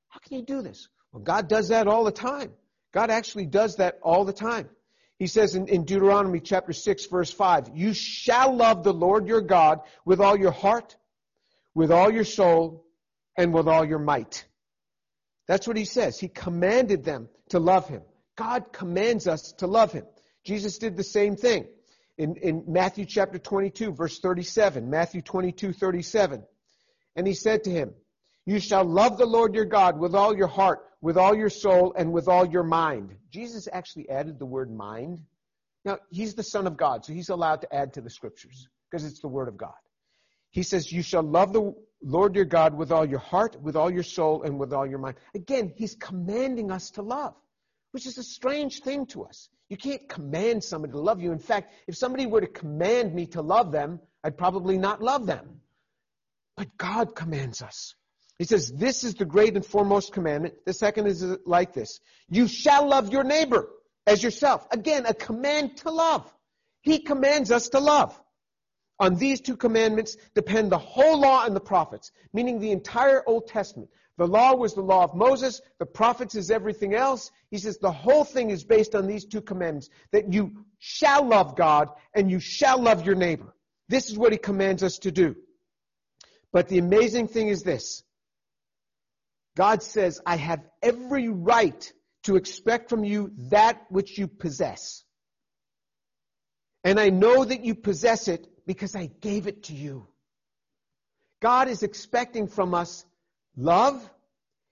How 0.09 0.19
can 0.19 0.37
you 0.37 0.43
do 0.43 0.61
this? 0.61 0.87
Well, 1.11 1.23
God 1.23 1.47
does 1.47 1.69
that 1.69 1.87
all 1.87 2.03
the 2.03 2.11
time. 2.11 2.51
God 2.91 3.09
actually 3.09 3.45
does 3.45 3.77
that 3.77 3.99
all 4.01 4.25
the 4.25 4.33
time. 4.33 4.69
He 5.17 5.27
says 5.27 5.55
in, 5.55 5.67
in, 5.67 5.83
Deuteronomy 5.83 6.39
chapter 6.39 6.73
6 6.73 7.05
verse 7.07 7.31
5, 7.31 7.71
you 7.73 7.93
shall 7.93 8.55
love 8.55 8.83
the 8.83 8.93
Lord 8.93 9.27
your 9.27 9.41
God 9.41 9.81
with 10.05 10.21
all 10.21 10.37
your 10.37 10.51
heart, 10.51 10.95
with 11.75 11.91
all 11.91 12.11
your 12.11 12.23
soul, 12.23 12.85
and 13.37 13.53
with 13.53 13.67
all 13.67 13.85
your 13.85 13.99
might. 13.99 14.45
That's 15.47 15.67
what 15.67 15.77
he 15.77 15.85
says. 15.85 16.19
He 16.19 16.29
commanded 16.29 17.03
them 17.03 17.27
to 17.49 17.59
love 17.59 17.87
him. 17.87 18.01
God 18.37 18.71
commands 18.71 19.27
us 19.27 19.51
to 19.53 19.67
love 19.67 19.91
him. 19.91 20.05
Jesus 20.45 20.77
did 20.77 20.95
the 20.95 21.03
same 21.03 21.35
thing 21.35 21.67
in, 22.17 22.35
in 22.37 22.63
Matthew 22.67 23.05
chapter 23.05 23.39
22, 23.39 23.93
verse 23.93 24.19
37. 24.19 24.89
Matthew 24.89 25.21
22, 25.21 25.73
37. 25.73 26.43
And 27.15 27.27
he 27.27 27.33
said 27.33 27.63
to 27.65 27.71
him, 27.71 27.93
You 28.49 28.59
shall 28.59 28.83
love 28.83 29.19
the 29.19 29.27
Lord 29.27 29.53
your 29.53 29.65
God 29.65 29.99
with 29.99 30.15
all 30.15 30.35
your 30.35 30.47
heart, 30.47 30.79
with 31.01 31.17
all 31.17 31.35
your 31.35 31.51
soul, 31.51 31.93
and 31.95 32.12
with 32.12 32.27
all 32.27 32.47
your 32.47 32.63
mind. 32.63 33.15
Jesus 33.29 33.67
actually 33.71 34.09
added 34.09 34.39
the 34.39 34.45
word 34.47 34.71
mind. 34.71 35.19
Now, 35.85 35.99
he's 36.09 36.33
the 36.33 36.41
Son 36.41 36.65
of 36.65 36.75
God, 36.75 37.05
so 37.05 37.13
he's 37.13 37.29
allowed 37.29 37.62
to 37.62 37.71
add 37.71 37.93
to 37.93 38.01
the 38.01 38.09
scriptures 38.09 38.67
because 38.89 39.05
it's 39.05 39.19
the 39.19 39.27
Word 39.27 39.49
of 39.49 39.55
God. 39.55 39.77
He 40.49 40.63
says, 40.63 40.91
You 40.91 41.03
shall 41.03 41.21
love 41.21 41.53
the 41.53 41.75
Lord 42.01 42.35
your 42.35 42.45
God 42.45 42.73
with 42.73 42.91
all 42.91 43.05
your 43.05 43.19
heart, 43.19 43.55
with 43.62 43.75
all 43.75 43.91
your 43.91 44.01
soul, 44.01 44.41
and 44.41 44.57
with 44.57 44.73
all 44.73 44.88
your 44.88 44.97
mind. 44.97 45.17
Again, 45.35 45.71
he's 45.75 45.93
commanding 45.93 46.71
us 46.71 46.89
to 46.91 47.03
love, 47.03 47.35
which 47.91 48.07
is 48.07 48.17
a 48.17 48.23
strange 48.23 48.81
thing 48.81 49.05
to 49.07 49.25
us. 49.25 49.47
You 49.69 49.77
can't 49.77 50.09
command 50.09 50.63
somebody 50.63 50.93
to 50.93 50.99
love 50.99 51.21
you. 51.21 51.31
In 51.31 51.38
fact, 51.38 51.71
if 51.85 51.95
somebody 51.95 52.25
were 52.25 52.41
to 52.41 52.47
command 52.47 53.13
me 53.13 53.27
to 53.27 53.43
love 53.43 53.71
them, 53.71 53.99
I'd 54.23 54.39
probably 54.39 54.79
not 54.79 55.03
love 55.03 55.27
them. 55.27 55.62
But 56.57 56.75
God 56.79 57.13
commands 57.13 57.62
us. 57.62 57.93
He 58.39 58.45
says, 58.45 58.71
This 58.71 59.04
is 59.04 59.13
the 59.15 59.25
great 59.25 59.56
and 59.56 59.65
foremost 59.65 60.13
commandment. 60.13 60.56
The 60.65 60.73
second 60.73 61.06
is 61.06 61.23
like 61.45 61.73
this 61.73 61.99
You 62.30 62.47
shall 62.47 62.88
love 62.88 63.12
your 63.12 63.23
neighbor 63.23 63.69
as 64.08 64.23
yourself. 64.23 64.65
Again, 64.71 65.06
a 65.06 65.13
command 65.13 65.78
to 65.78 65.91
love. 65.91 66.34
He 66.82 66.99
commands 66.99 67.52
us 67.52 67.69
to 67.69 67.80
love. 67.80 68.19
On 68.97 69.15
these 69.15 69.39
two 69.39 69.56
commandments 69.56 70.17
depend 70.34 70.71
the 70.71 70.78
whole 70.78 71.19
law 71.19 71.45
and 71.45 71.56
the 71.56 71.62
prophets, 71.62 72.12
meaning 72.34 72.60
the 72.60 72.71
entire 72.71 73.23
Old 73.28 73.47
Testament. 73.47 73.89
The 74.17 74.28
law 74.28 74.54
was 74.56 74.73
the 74.73 74.82
law 74.82 75.06
of 75.06 75.15
Moses, 75.15 75.62
the 75.78 75.86
prophets 75.86 76.36
is 76.36 76.52
everything 76.52 76.93
else. 76.93 77.32
He 77.52 77.58
says 77.58 77.78
the 77.78 77.91
whole 77.91 78.25
thing 78.25 78.49
is 78.49 78.65
based 78.65 78.93
on 78.95 79.08
these 79.08 79.25
two 79.25 79.41
commandments 79.41 79.89
that 80.12 80.34
you 80.34 80.65
shall 80.80 81.25
love 81.25 81.56
God 81.56 81.89
and 82.13 82.30
you 82.30 82.41
shall 82.41 82.82
love 82.82 83.06
your 83.06 83.15
neighbor. 83.15 83.54
This 83.88 84.10
is 84.10 84.17
what 84.17 84.34
he 84.34 84.38
commands 84.38 84.84
us 84.84 84.97
to 84.99 85.12
do. 85.12 85.38
But 86.52 86.67
the 86.67 86.80
amazing 86.80 87.30
thing 87.30 87.47
is 87.47 87.63
this 87.63 88.04
God 89.59 89.83
says, 89.83 90.21
I 90.25 90.37
have 90.37 90.61
every 90.81 91.27
right 91.27 91.91
to 92.23 92.37
expect 92.37 92.89
from 92.89 93.03
you 93.03 93.33
that 93.49 93.81
which 93.89 94.17
you 94.17 94.25
possess. 94.25 95.03
And 96.85 96.97
I 96.97 97.09
know 97.09 97.43
that 97.43 97.65
you 97.65 97.75
possess 97.75 98.29
it 98.29 98.47
because 98.65 98.95
I 98.95 99.07
gave 99.19 99.47
it 99.47 99.63
to 99.63 99.73
you. 99.73 100.07
God 101.41 101.67
is 101.67 101.83
expecting 101.83 102.47
from 102.47 102.73
us 102.73 103.03
love. 103.57 104.09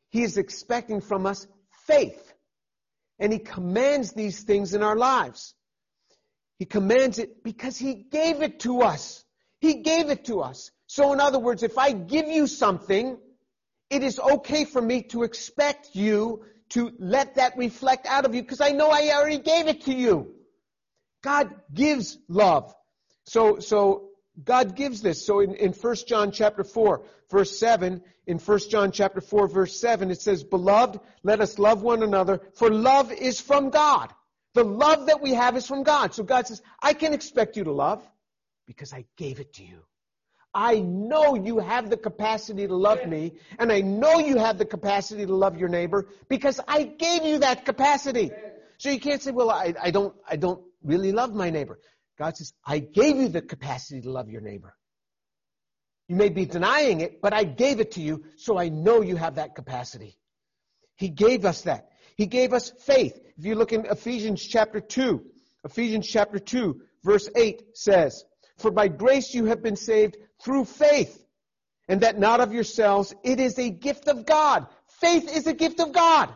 He 0.09 0.23
is 0.23 0.37
expecting 0.37 1.01
from 1.01 1.25
us 1.25 1.45
faith. 1.85 2.33
And 3.19 3.33
He 3.33 3.39
commands 3.39 4.13
these 4.13 4.43
things 4.43 4.73
in 4.73 4.83
our 4.83 4.95
lives. 4.95 5.53
He 6.59 6.65
commands 6.65 7.19
it 7.19 7.43
because 7.43 7.77
He 7.77 7.93
gave 7.93 8.41
it 8.41 8.61
to 8.61 8.83
us. 8.83 9.25
He 9.59 9.81
gave 9.81 10.09
it 10.09 10.23
to 10.27 10.39
us. 10.39 10.71
So 10.85 11.11
in 11.11 11.19
other 11.19 11.39
words, 11.39 11.61
if 11.61 11.77
I 11.77 11.91
give 11.91 12.29
you 12.29 12.47
something, 12.47 13.17
it 13.89 14.03
is 14.03 14.19
okay 14.19 14.65
for 14.65 14.81
me 14.81 15.03
to 15.03 15.23
expect 15.23 15.89
you 15.93 16.43
to 16.69 16.91
let 16.99 17.35
that 17.35 17.57
reflect 17.57 18.05
out 18.05 18.25
of 18.25 18.35
you 18.35 18.41
because 18.41 18.61
I 18.61 18.71
know 18.71 18.89
I 18.89 19.11
already 19.15 19.39
gave 19.39 19.67
it 19.67 19.83
to 19.83 19.93
you. 19.93 20.33
God 21.23 21.53
gives 21.73 22.17
love. 22.27 22.73
So, 23.23 23.59
so 23.59 24.09
God 24.43 24.75
gives 24.75 25.01
this. 25.01 25.25
So 25.25 25.39
in, 25.39 25.55
in 25.55 25.73
1 25.73 25.95
John 26.07 26.31
chapter 26.31 26.63
4, 26.63 27.03
verse 27.29 27.57
7, 27.57 28.01
in 28.27 28.39
1 28.39 28.59
John 28.69 28.91
chapter 28.91 29.21
4, 29.21 29.47
verse 29.47 29.79
7, 29.79 30.11
it 30.11 30.21
says, 30.21 30.43
Beloved, 30.43 30.99
let 31.23 31.41
us 31.41 31.57
love 31.57 31.81
one 31.81 32.03
another, 32.03 32.41
for 32.55 32.69
love 32.69 33.11
is 33.11 33.39
from 33.39 33.69
God. 33.69 34.13
The 34.53 34.63
love 34.63 35.07
that 35.07 35.21
we 35.21 35.33
have 35.33 35.55
is 35.55 35.67
from 35.67 35.83
God. 35.83 36.13
So 36.13 36.23
God 36.23 36.47
says, 36.47 36.61
I 36.81 36.93
can 36.93 37.13
expect 37.13 37.57
you 37.57 37.63
to 37.65 37.71
love 37.71 38.07
because 38.65 38.91
I 38.91 39.05
gave 39.15 39.39
it 39.39 39.53
to 39.53 39.63
you. 39.63 39.83
I 40.53 40.79
know 40.79 41.35
you 41.35 41.59
have 41.59 41.89
the 41.89 41.97
capacity 41.97 42.67
to 42.67 42.75
love 42.75 43.05
me, 43.05 43.33
and 43.59 43.71
I 43.71 43.81
know 43.81 44.19
you 44.19 44.37
have 44.37 44.57
the 44.57 44.65
capacity 44.65 45.25
to 45.25 45.35
love 45.35 45.57
your 45.57 45.69
neighbor 45.69 46.07
because 46.29 46.59
I 46.67 46.83
gave 46.83 47.23
you 47.23 47.39
that 47.39 47.65
capacity. 47.65 48.31
So 48.77 48.89
you 48.89 48.99
can't 48.99 49.21
say, 49.21 49.31
well, 49.31 49.49
I, 49.49 49.73
I 49.81 49.91
don't, 49.91 50.15
I 50.27 50.35
don't 50.35 50.61
really 50.83 51.11
love 51.11 51.33
my 51.33 51.49
neighbor. 51.49 51.79
God 52.17 52.37
says, 52.37 52.53
I 52.65 52.79
gave 52.79 53.17
you 53.17 53.27
the 53.27 53.41
capacity 53.41 54.01
to 54.01 54.09
love 54.09 54.29
your 54.29 54.41
neighbor. 54.41 54.75
You 56.07 56.15
may 56.15 56.29
be 56.29 56.45
denying 56.45 57.01
it, 57.01 57.21
but 57.21 57.33
I 57.33 57.43
gave 57.43 57.79
it 57.79 57.91
to 57.91 58.01
you, 58.01 58.23
so 58.37 58.57
I 58.57 58.69
know 58.69 59.01
you 59.01 59.17
have 59.17 59.35
that 59.35 59.55
capacity. 59.55 60.17
He 60.95 61.09
gave 61.09 61.45
us 61.45 61.61
that. 61.63 61.89
He 62.15 62.25
gave 62.25 62.53
us 62.53 62.71
faith. 62.79 63.19
If 63.37 63.45
you 63.45 63.55
look 63.55 63.73
in 63.73 63.85
Ephesians 63.85 64.43
chapter 64.43 64.79
2, 64.79 65.23
Ephesians 65.65 66.07
chapter 66.07 66.39
2, 66.39 66.81
verse 67.03 67.29
8 67.35 67.61
says, 67.73 68.23
For 68.57 68.71
by 68.71 68.87
grace 68.87 69.33
you 69.33 69.45
have 69.45 69.61
been 69.61 69.75
saved 69.75 70.17
through 70.43 70.65
faith, 70.65 71.23
and 71.87 72.01
that 72.01 72.19
not 72.19 72.39
of 72.39 72.53
yourselves, 72.53 73.13
it 73.23 73.39
is 73.39 73.57
a 73.57 73.69
gift 73.69 74.07
of 74.07 74.25
God. 74.25 74.67
Faith 74.99 75.33
is 75.35 75.47
a 75.47 75.53
gift 75.53 75.79
of 75.79 75.93
God. 75.93 76.33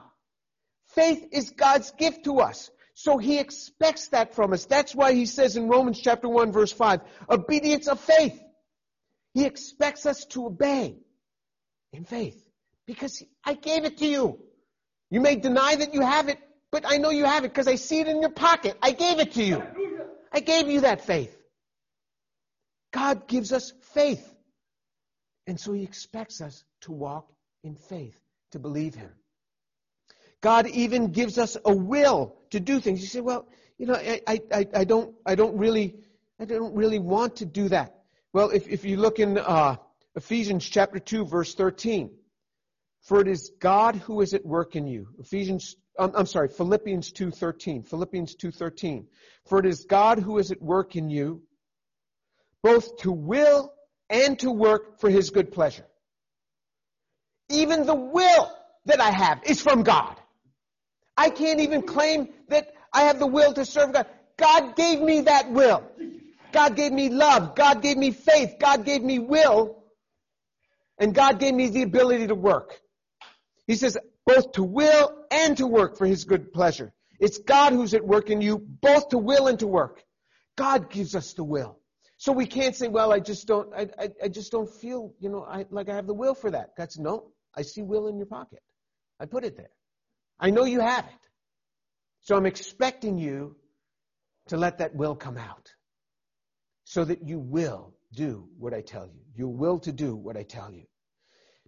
Faith 0.87 1.27
is 1.31 1.51
God's 1.51 1.91
gift 1.91 2.25
to 2.25 2.39
us. 2.39 2.69
So 2.93 3.17
he 3.17 3.39
expects 3.39 4.09
that 4.09 4.35
from 4.35 4.53
us. 4.53 4.65
That's 4.65 4.93
why 4.93 5.13
he 5.13 5.25
says 5.25 5.57
in 5.57 5.67
Romans 5.67 5.99
chapter 5.99 6.27
1 6.27 6.51
verse 6.51 6.71
5, 6.71 7.01
obedience 7.29 7.87
of 7.87 7.99
faith. 7.99 8.39
He 9.33 9.45
expects 9.45 10.05
us 10.05 10.25
to 10.25 10.45
obey 10.45 10.97
in 11.93 12.03
faith 12.03 12.43
because 12.85 13.23
I 13.45 13.53
gave 13.53 13.85
it 13.85 13.97
to 13.99 14.05
you. 14.05 14.39
You 15.09 15.21
may 15.21 15.35
deny 15.35 15.75
that 15.75 15.93
you 15.93 16.01
have 16.01 16.27
it, 16.29 16.37
but 16.71 16.83
I 16.87 16.97
know 16.97 17.09
you 17.09 17.25
have 17.25 17.45
it 17.45 17.49
because 17.49 17.67
I 17.67 17.75
see 17.75 18.01
it 18.01 18.07
in 18.07 18.21
your 18.21 18.31
pocket. 18.31 18.77
I 18.81 18.91
gave 18.91 19.19
it 19.19 19.33
to 19.33 19.43
you. 19.43 19.63
I 20.31 20.39
gave 20.39 20.69
you 20.69 20.81
that 20.81 21.05
faith. 21.05 21.35
God 22.93 23.27
gives 23.27 23.53
us 23.53 23.73
faith. 23.93 24.34
And 25.47 25.60
so 25.60 25.73
he 25.73 25.84
expects 25.84 26.41
us 26.41 26.63
to 26.82 26.91
walk 26.91 27.32
in 27.63 27.75
faith, 27.75 28.19
to 28.51 28.60
believe 28.60 28.95
him. 28.95 29.12
God 30.41 30.67
even 30.67 31.12
gives 31.12 31.38
us 31.38 31.58
a 31.65 31.75
will 31.75 32.36
to 32.49 32.60
do 32.60 32.80
things. 32.80 33.01
You 33.01 33.08
say, 33.08 33.21
well, 33.21 33.47
you 33.77 33.86
know, 33.86 33.95
I, 33.95 34.41
I, 34.51 34.67
I 34.73 34.84
don't, 34.84 35.15
I 35.25 35.36
don't 35.36 35.58
really, 35.58 35.95
I 36.39 36.45
don't 36.45 36.73
really 36.73 36.99
want 36.99 37.36
to 37.38 37.45
do 37.45 37.69
that. 37.69 37.95
Well, 38.34 38.49
if, 38.49 38.67
if 38.67 38.86
you 38.86 38.97
look 38.97 39.19
in 39.19 39.38
uh, 39.38 39.75
Ephesians 40.15 40.67
chapter 40.67 40.99
2, 40.99 41.25
verse 41.25 41.54
13, 41.54 42.12
for 43.01 43.21
it 43.21 43.27
is 43.27 43.51
God 43.60 43.95
who 43.95 44.21
is 44.21 44.34
at 44.34 44.45
work 44.45 44.75
in 44.75 44.88
you. 44.88 45.08
Ephesians, 45.19 45.75
I'm 45.97 46.25
sorry, 46.25 46.47
Philippians 46.47 47.12
2.13. 47.12 47.88
Philippians 47.88 48.36
2.13. 48.36 49.06
For 49.47 49.60
it 49.60 49.65
is 49.65 49.86
God 49.86 50.19
who 50.19 50.38
is 50.38 50.51
at 50.51 50.62
work 50.62 50.95
in 50.95 51.10
you, 51.10 51.41
both 52.63 52.97
to 52.97 53.12
will 53.12 53.73
and 54.12 54.38
to 54.39 54.52
work 54.52 55.00
for 55.00 55.10
his 55.10 55.32
good 55.32 55.52
pleasure. 55.52 55.86
Even 57.50 57.86
the 57.86 57.95
will 57.95 58.52
that 58.86 59.02
I 59.02 59.10
have 59.10 59.41
is 59.45 59.62
from 59.62 59.84
God. 59.84 60.15
I 61.17 61.30
can't 61.30 61.62
even 61.62 61.82
claim 61.82 62.30
that 62.50 62.74
I 62.93 63.04
have 63.04 63.19
the 63.19 63.28
will 63.28 63.54
to 63.54 63.65
serve 63.65 63.93
God. 63.93 64.08
God 64.38 64.76
gave 64.76 65.00
me 65.00 65.21
that 65.21 65.52
will. 65.52 65.84
God 66.52 66.76
gave 66.76 66.91
me 66.91 67.10
love. 67.10 67.56
God 67.56 67.82
gave 67.82 67.97
me 67.97 68.12
faith. 68.12 68.56
God 68.60 68.86
gave 68.86 69.02
me 69.02 69.19
will. 69.19 69.84
And 70.97 71.15
God 71.15 71.39
gave 71.39 71.54
me 71.54 71.69
the 71.69 71.84
ability 71.84 72.28
to 72.28 72.36
work. 72.36 72.80
He 73.67 73.76
says, 73.76 73.97
both 74.26 74.52
to 74.54 74.63
will 74.63 75.26
and 75.32 75.58
to 75.58 75.67
work 75.67 75.97
for 75.97 76.06
His 76.06 76.26
good 76.26 76.52
pleasure. 76.54 76.93
It's 77.19 77.38
God 77.38 77.74
who's 77.74 77.93
at 77.93 78.06
work 78.06 78.30
in 78.30 78.41
you, 78.41 78.58
both 78.58 79.10
to 79.10 79.17
will 79.17 79.47
and 79.47 79.60
to 79.60 79.67
work. 79.67 80.04
God 80.58 80.89
gives 80.89 81.15
us 81.15 81.34
the 81.34 81.43
will. 81.43 81.81
So 82.21 82.31
we 82.31 82.45
can't 82.45 82.75
say, 82.75 82.88
well, 82.88 83.12
I 83.12 83.19
just 83.19 83.47
don't, 83.47 83.73
I, 83.73 83.88
I, 83.97 84.10
I 84.25 84.27
just 84.27 84.51
don't 84.51 84.69
feel, 84.69 85.12
you 85.19 85.27
know, 85.27 85.43
I, 85.43 85.65
like 85.71 85.89
I 85.89 85.95
have 85.95 86.05
the 86.05 86.13
will 86.13 86.36
for 86.36 86.51
that. 86.51 86.75
God 86.77 86.91
says, 86.91 86.99
no, 86.99 87.31
I 87.57 87.63
see 87.63 87.81
will 87.81 88.07
in 88.10 88.17
your 88.17 88.27
pocket. 88.27 88.62
I 89.19 89.25
put 89.25 89.43
it 89.43 89.57
there. 89.57 89.71
I 90.39 90.51
know 90.51 90.63
you 90.63 90.81
have 90.81 91.05
it. 91.05 91.29
So 92.19 92.38
I'm 92.38 92.45
expecting 92.45 93.17
you 93.17 93.55
to 94.49 94.57
let 94.57 94.77
that 94.77 94.93
will 94.93 95.15
come 95.15 95.36
out 95.36 95.73
so 96.84 97.03
that 97.05 97.27
you 97.27 97.39
will 97.39 97.95
do 98.13 98.47
what 98.60 98.75
I 98.75 98.81
tell 98.81 99.07
you. 99.07 99.21
You 99.36 99.47
will 99.47 99.79
to 99.79 99.91
do 99.91 100.15
what 100.15 100.38
I 100.38 100.43
tell 100.43 100.71
you. 100.71 100.86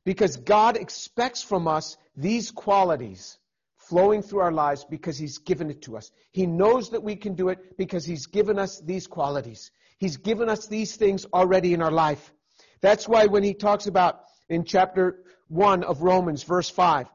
Because 0.05 0.37
God 0.37 0.77
expects 0.77 1.41
from 1.41 1.67
us 1.67 1.97
these 2.15 2.51
qualities 2.51 3.39
flowing 3.77 4.21
through 4.21 4.41
our 4.41 4.51
lives 4.51 4.85
because 4.87 5.17
He's 5.17 5.39
given 5.39 5.71
it 5.71 5.81
to 5.81 5.97
us. 5.97 6.11
He 6.31 6.45
knows 6.45 6.91
that 6.91 7.01
we 7.01 7.15
can 7.15 7.33
do 7.33 7.49
it 7.49 7.75
because 7.75 8.05
He's 8.05 8.27
given 8.27 8.59
us 8.59 8.79
these 8.79 9.07
qualities. 9.07 9.71
He's 10.03 10.17
given 10.17 10.49
us 10.49 10.67
these 10.67 10.97
things 10.97 11.25
already 11.33 11.73
in 11.73 11.81
our 11.81 11.89
life. 11.89 12.33
That's 12.81 13.07
why 13.07 13.27
when 13.27 13.41
He 13.41 13.53
talks 13.53 13.87
about 13.87 14.19
in 14.49 14.65
chapter 14.65 15.23
1 15.47 15.85
of 15.85 16.01
Romans, 16.01 16.43
verse 16.43 16.69
5, 16.69 17.07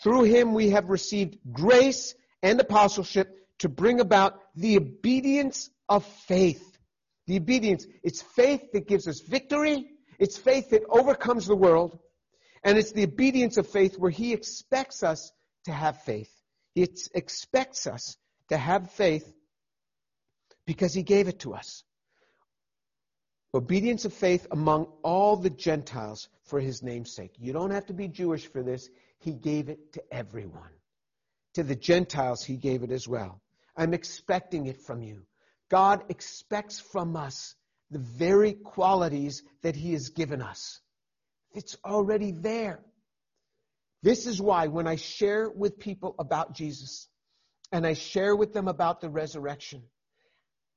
through 0.00 0.22
Him 0.22 0.54
we 0.54 0.70
have 0.70 0.88
received 0.88 1.38
grace 1.50 2.14
and 2.44 2.60
apostleship 2.60 3.36
to 3.58 3.68
bring 3.68 3.98
about 3.98 4.38
the 4.54 4.76
obedience 4.76 5.70
of 5.88 6.04
faith. 6.04 6.78
The 7.26 7.38
obedience. 7.38 7.84
It's 8.04 8.22
faith 8.22 8.70
that 8.74 8.86
gives 8.86 9.08
us 9.08 9.22
victory. 9.22 9.84
It's 10.20 10.36
faith 10.36 10.70
that 10.70 10.84
overcomes 10.88 11.48
the 11.48 11.56
world. 11.56 11.98
And 12.62 12.78
it's 12.78 12.92
the 12.92 13.02
obedience 13.02 13.56
of 13.56 13.66
faith 13.66 13.98
where 13.98 14.12
He 14.12 14.32
expects 14.32 15.02
us 15.02 15.32
to 15.64 15.72
have 15.72 16.00
faith. 16.02 16.30
He 16.76 16.86
expects 17.12 17.88
us 17.88 18.16
to 18.50 18.56
have 18.56 18.92
faith 18.92 19.34
because 20.64 20.94
He 20.94 21.02
gave 21.02 21.26
it 21.26 21.40
to 21.40 21.52
us. 21.52 21.82
Obedience 23.56 24.04
of 24.04 24.12
faith 24.12 24.46
among 24.50 24.86
all 25.02 25.36
the 25.36 25.50
Gentiles 25.50 26.28
for 26.44 26.60
His 26.60 26.82
name's 26.82 27.14
sake. 27.14 27.32
You 27.38 27.54
don't 27.54 27.70
have 27.70 27.86
to 27.86 27.94
be 27.94 28.06
Jewish 28.06 28.46
for 28.46 28.62
this. 28.62 28.88
He 29.18 29.32
gave 29.32 29.70
it 29.70 29.94
to 29.94 30.02
everyone. 30.12 30.70
To 31.54 31.62
the 31.62 31.74
Gentiles, 31.74 32.44
He 32.44 32.58
gave 32.58 32.82
it 32.82 32.90
as 32.90 33.08
well. 33.08 33.40
I'm 33.74 33.94
expecting 33.94 34.66
it 34.66 34.82
from 34.82 35.02
you. 35.02 35.22
God 35.70 36.04
expects 36.10 36.78
from 36.78 37.16
us 37.16 37.54
the 37.90 37.98
very 37.98 38.52
qualities 38.52 39.42
that 39.62 39.74
He 39.74 39.94
has 39.94 40.10
given 40.10 40.42
us. 40.42 40.80
It's 41.54 41.78
already 41.82 42.32
there. 42.32 42.80
This 44.02 44.26
is 44.26 44.40
why 44.40 44.66
when 44.66 44.86
I 44.86 44.96
share 44.96 45.48
with 45.48 45.78
people 45.78 46.14
about 46.18 46.52
Jesus 46.52 47.08
and 47.72 47.86
I 47.86 47.94
share 47.94 48.36
with 48.36 48.52
them 48.52 48.68
about 48.68 49.00
the 49.00 49.08
resurrection, 49.08 49.82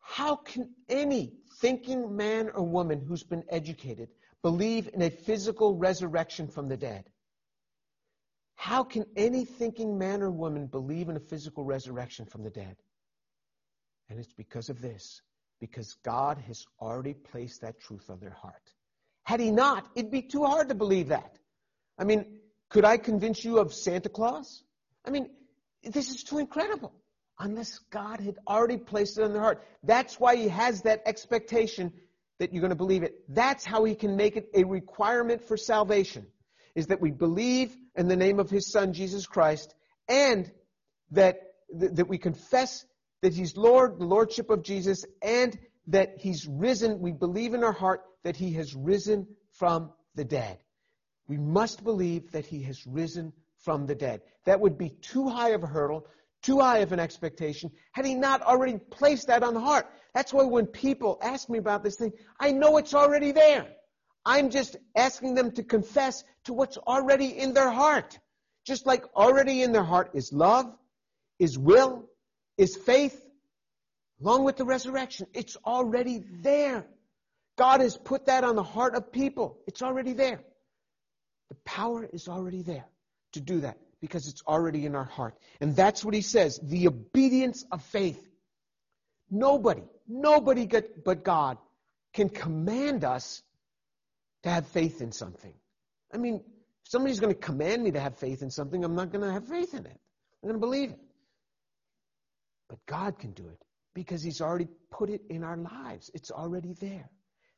how 0.10 0.38
can 0.38 0.68
any 0.90 1.34
thinking 1.62 2.18
man 2.18 2.50
or 2.56 2.64
woman 2.64 3.00
who's 3.00 3.22
been 3.22 3.44
educated 3.48 4.10
believe 4.42 4.90
in 4.92 5.04
a 5.04 5.10
physical 5.12 5.76
resurrection 5.76 6.48
from 6.48 6.68
the 6.68 6.76
dead? 6.76 7.04
How 8.56 8.84
can 8.84 9.06
any 9.16 9.46
thinking 9.46 10.00
man 10.00 10.24
or 10.24 10.32
woman 10.32 10.66
believe 10.66 11.10
in 11.10 11.16
a 11.16 11.20
physical 11.20 11.64
resurrection 11.64 12.26
from 12.26 12.42
the 12.42 12.50
dead? 12.50 12.76
And 14.10 14.20
it's 14.20 14.34
because 14.34 14.70
of 14.70 14.82
this, 14.82 15.22
because 15.60 15.96
God 16.04 16.40
has 16.48 16.66
already 16.82 17.14
placed 17.14 17.62
that 17.62 17.80
truth 17.80 18.10
on 18.10 18.20
their 18.20 18.32
heart. 18.32 18.74
Had 19.26 19.40
He 19.40 19.52
not, 19.52 19.90
it'd 19.96 20.10
be 20.10 20.24
too 20.24 20.44
hard 20.44 20.70
to 20.70 20.76
believe 20.76 21.10
that. 21.10 21.38
I 22.00 22.04
mean, 22.04 22.40
could 22.70 22.84
I 22.84 22.98
convince 22.98 23.46
you 23.46 23.60
of 23.60 23.76
Santa 23.76 24.10
Claus? 24.10 24.64
I 25.06 25.12
mean, 25.12 25.30
this 25.84 26.10
is 26.10 26.24
too 26.24 26.40
incredible. 26.40 26.96
Unless 27.40 27.80
God 27.90 28.20
had 28.20 28.38
already 28.48 28.78
placed 28.78 29.18
it 29.18 29.24
in 29.24 29.32
their 29.32 29.42
heart. 29.42 29.64
That's 29.84 30.20
why 30.20 30.36
He 30.36 30.50
has 30.50 30.82
that 30.82 31.04
expectation 31.06 31.94
that 32.40 32.54
you're 32.54 32.62
going 32.62 32.70
to 32.70 32.76
believe 32.76 33.04
it. 33.04 33.24
That's 33.30 33.66
how 33.66 33.84
He 33.86 33.96
can 33.96 34.16
make 34.16 34.36
it 34.36 34.50
a 34.54 34.64
requirement 34.66 35.48
for 35.48 35.56
salvation, 35.56 36.28
is 36.76 36.88
that 36.88 37.02
we 37.02 37.12
believe 37.12 37.76
in 37.96 38.08
the 38.08 38.18
name 38.18 38.40
of 38.40 38.50
His 38.50 38.72
Son, 38.72 38.94
Jesus 38.94 39.26
Christ, 39.26 39.74
and 40.08 40.52
that, 41.12 41.40
that 41.72 42.10
we 42.10 42.18
confess 42.18 42.86
that 43.22 43.34
He's 43.34 43.56
Lord, 43.56 44.00
the 44.00 44.06
Lordship 44.06 44.50
of 44.50 44.64
Jesus, 44.64 45.06
and 45.22 45.58
that 45.88 46.16
He's 46.18 46.46
risen. 46.48 47.00
We 47.00 47.12
believe 47.12 47.54
in 47.54 47.64
our 47.64 47.74
heart 47.74 48.02
that 48.24 48.36
He 48.36 48.54
has 48.54 48.76
risen 48.76 49.28
from 49.52 49.92
the 50.16 50.26
dead. 50.26 50.58
We 51.28 51.38
must 51.38 51.84
believe 51.84 52.32
that 52.32 52.46
He 52.46 52.64
has 52.64 52.86
risen 52.86 53.34
from 53.60 53.86
the 53.86 53.96
dead. 53.96 54.22
That 54.46 54.62
would 54.62 54.78
be 54.78 54.90
too 54.90 55.28
high 55.28 55.50
of 55.50 55.64
a 55.64 55.68
hurdle, 55.68 56.08
too 56.42 56.60
high 56.60 56.80
of 56.80 56.92
an 56.92 57.00
expectation, 57.00 57.72
had 57.92 58.06
He 58.06 58.16
not 58.16 58.42
already 58.42 58.78
placed 58.78 59.28
that 59.28 59.44
on 59.44 59.54
the 59.54 59.60
heart. 59.60 59.88
That's 60.14 60.34
why 60.34 60.44
when 60.44 60.68
people 60.68 61.20
ask 61.22 61.50
me 61.50 61.60
about 61.60 61.84
this 61.84 61.98
thing, 61.98 62.12
I 62.40 62.52
know 62.52 62.78
it's 62.78 62.94
already 62.94 63.32
there. 63.32 63.68
I'm 64.26 64.50
just 64.50 64.78
asking 64.96 65.36
them 65.36 65.52
to 65.52 65.64
confess 65.64 66.24
to 66.46 66.54
what's 66.54 66.78
already 66.78 67.38
in 67.38 67.54
their 67.54 67.70
heart. 67.70 68.20
Just 68.66 68.86
like 68.86 69.04
already 69.16 69.64
in 69.64 69.72
their 69.72 69.84
heart 69.84 70.12
is 70.14 70.32
love, 70.32 70.76
is 71.40 71.58
will, 71.58 72.06
is 72.58 72.76
faith, 72.76 73.26
along 74.22 74.44
with 74.44 74.58
the 74.58 74.66
resurrection. 74.66 75.28
It's 75.34 75.58
already 75.66 76.24
there. 76.42 76.86
God 77.58 77.82
has 77.82 77.98
put 77.98 78.26
that 78.28 78.44
on 78.44 78.56
the 78.56 78.64
heart 78.64 78.96
of 78.96 79.12
people. 79.12 79.60
It's 79.68 79.82
already 79.82 80.14
there. 80.14 80.42
The 81.50 81.56
power 81.66 82.08
is 82.12 82.28
already 82.28 82.62
there 82.62 82.86
to 83.34 83.42
do 83.42 83.62
that 83.62 83.78
because 84.02 84.28
it's 84.28 84.42
already 84.48 84.86
in 84.86 84.96
our 84.96 85.06
heart. 85.06 85.36
And 85.60 85.76
that's 85.76 86.04
what 86.04 86.14
he 86.14 86.22
says 86.22 86.60
the 86.62 86.88
obedience 86.88 87.66
of 87.72 87.84
faith. 87.84 88.26
Nobody, 89.30 89.84
nobody 90.08 90.68
but 91.06 91.24
God 91.24 91.58
can 92.14 92.30
command 92.30 93.04
us 93.04 93.44
to 94.44 94.50
have 94.50 94.68
faith 94.68 95.02
in 95.02 95.12
something. 95.12 95.54
I 96.14 96.18
mean, 96.18 96.36
if 96.36 96.92
somebody's 96.92 97.20
going 97.20 97.34
to 97.34 97.40
command 97.40 97.84
me 97.84 97.92
to 97.92 98.00
have 98.00 98.18
faith 98.18 98.42
in 98.42 98.50
something, 98.50 98.84
I'm 98.84 98.96
not 98.96 99.12
going 99.12 99.24
to 99.26 99.32
have 99.32 99.48
faith 99.48 99.74
in 99.74 99.86
it. 99.86 100.00
I'm 100.42 100.50
going 100.50 100.54
to 100.54 100.60
believe 100.60 100.92
it. 100.92 101.00
But 102.70 102.80
God 102.86 103.20
can 103.20 103.32
do 103.32 103.48
it 103.48 103.62
because 103.94 104.24
He's 104.24 104.42
already 104.42 104.68
put 104.92 105.10
it 105.10 105.22
in 105.30 105.44
our 105.44 105.58
lives. 105.58 106.10
It's 106.14 106.32
already 106.32 106.74
there. 106.74 107.10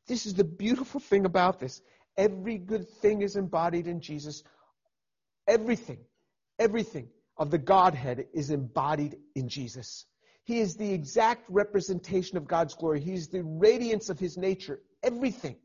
This 0.08 0.26
is 0.26 0.34
the 0.34 0.44
beautiful 0.44 1.00
thing 1.00 1.24
about 1.24 1.60
this. 1.60 1.80
Every 2.16 2.58
good 2.58 2.88
thing 3.00 3.22
is 3.22 3.36
embodied 3.36 3.86
in 3.86 4.00
Jesus. 4.00 4.42
Everything, 5.46 5.98
everything 6.58 7.08
of 7.36 7.50
the 7.50 7.58
Godhead 7.58 8.26
is 8.32 8.50
embodied 8.50 9.16
in 9.34 9.48
Jesus. 9.48 10.06
He 10.44 10.60
is 10.60 10.76
the 10.76 10.92
exact 10.92 11.48
representation 11.48 12.36
of 12.36 12.48
God's 12.48 12.74
glory. 12.74 13.00
He 13.00 13.14
is 13.14 13.28
the 13.28 13.44
radiance 13.44 14.08
of 14.10 14.18
His 14.18 14.36
nature. 14.36 14.80
Everything 15.02 15.56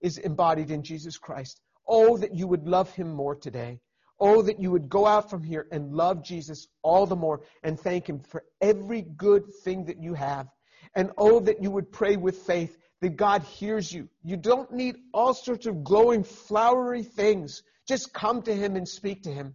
is 0.00 0.18
embodied 0.18 0.70
in 0.70 0.82
Jesus 0.82 1.16
Christ. 1.16 1.60
Oh, 1.86 2.16
that 2.18 2.34
you 2.34 2.46
would 2.46 2.66
love 2.66 2.90
Him 2.92 3.12
more 3.12 3.36
today. 3.36 3.80
Oh, 4.18 4.42
that 4.42 4.60
you 4.60 4.70
would 4.70 4.88
go 4.88 5.06
out 5.06 5.30
from 5.30 5.42
here 5.42 5.66
and 5.70 5.92
love 5.92 6.24
Jesus 6.24 6.66
all 6.82 7.06
the 7.06 7.16
more 7.16 7.42
and 7.62 7.78
thank 7.78 8.08
Him 8.08 8.18
for 8.18 8.44
every 8.60 9.02
good 9.02 9.44
thing 9.62 9.84
that 9.84 10.02
you 10.02 10.14
have. 10.14 10.48
And 10.94 11.10
oh, 11.18 11.40
that 11.40 11.62
you 11.62 11.70
would 11.70 11.92
pray 11.92 12.16
with 12.16 12.38
faith 12.38 12.76
that 13.00 13.16
God 13.16 13.42
hears 13.42 13.92
you. 13.92 14.08
You 14.24 14.36
don't 14.36 14.72
need 14.72 14.96
all 15.12 15.34
sorts 15.34 15.66
of 15.66 15.84
glowing, 15.84 16.24
flowery 16.24 17.02
things. 17.02 17.62
Just 17.86 18.12
come 18.12 18.42
to 18.42 18.54
Him 18.54 18.74
and 18.74 18.88
speak 18.88 19.22
to 19.24 19.32
Him 19.32 19.54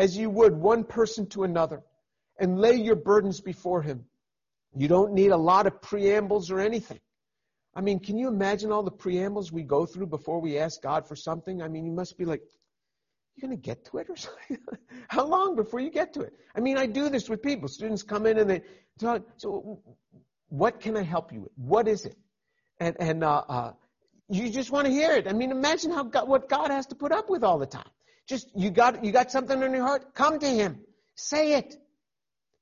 as 0.00 0.16
you 0.16 0.30
would 0.30 0.54
one 0.56 0.82
person 0.82 1.26
to 1.26 1.44
another 1.44 1.82
and 2.38 2.58
lay 2.58 2.74
your 2.74 2.96
burdens 2.96 3.38
before 3.38 3.82
Him. 3.82 4.06
You 4.74 4.88
don't 4.88 5.12
need 5.12 5.30
a 5.30 5.36
lot 5.36 5.66
of 5.66 5.82
preambles 5.82 6.50
or 6.50 6.58
anything. 6.58 7.00
I 7.74 7.82
mean, 7.82 8.00
can 8.00 8.16
you 8.16 8.26
imagine 8.26 8.72
all 8.72 8.82
the 8.82 8.90
preambles 8.90 9.52
we 9.52 9.62
go 9.62 9.84
through 9.84 10.06
before 10.06 10.40
we 10.40 10.56
ask 10.56 10.80
God 10.80 11.06
for 11.06 11.14
something? 11.14 11.60
I 11.60 11.68
mean, 11.68 11.84
you 11.84 11.92
must 11.92 12.16
be 12.16 12.24
like, 12.24 12.40
you're 13.36 13.46
going 13.46 13.60
to 13.60 13.62
get 13.62 13.84
to 13.86 13.98
it 13.98 14.08
or 14.08 14.16
something? 14.26 14.56
How 15.08 15.26
long 15.26 15.54
before 15.54 15.80
you 15.80 15.90
get 15.90 16.14
to 16.14 16.22
it? 16.22 16.32
I 16.56 16.60
mean, 16.60 16.78
I 16.78 16.86
do 16.86 17.10
this 17.10 17.28
with 17.28 17.42
people. 17.42 17.68
Students 17.68 18.02
come 18.02 18.24
in 18.24 18.38
and 18.38 18.48
they 18.48 18.62
talk, 18.98 19.22
so 19.36 19.82
what 20.48 20.80
can 20.80 20.96
I 20.96 21.02
help 21.02 21.30
you 21.30 21.42
with? 21.42 21.52
What 21.56 21.86
is 21.86 22.06
it? 22.06 22.16
And, 22.78 22.96
and, 22.98 23.22
uh, 23.22 23.44
uh, 23.46 23.72
you 24.30 24.48
just 24.48 24.70
want 24.70 24.86
to 24.86 24.92
hear 24.92 25.12
it. 25.12 25.28
I 25.28 25.34
mean, 25.34 25.50
imagine 25.50 25.90
how 25.90 26.04
God, 26.04 26.26
what 26.26 26.48
God 26.48 26.70
has 26.70 26.86
to 26.86 26.94
put 26.94 27.12
up 27.12 27.28
with 27.28 27.44
all 27.44 27.58
the 27.58 27.66
time. 27.66 27.90
Just, 28.30 28.48
you 28.54 28.70
got, 28.70 29.04
you 29.04 29.10
got 29.10 29.32
something 29.32 29.60
in 29.60 29.72
your 29.72 29.84
heart? 29.84 30.14
Come 30.14 30.38
to 30.38 30.46
Him. 30.46 30.78
Say 31.16 31.54
it. 31.54 31.74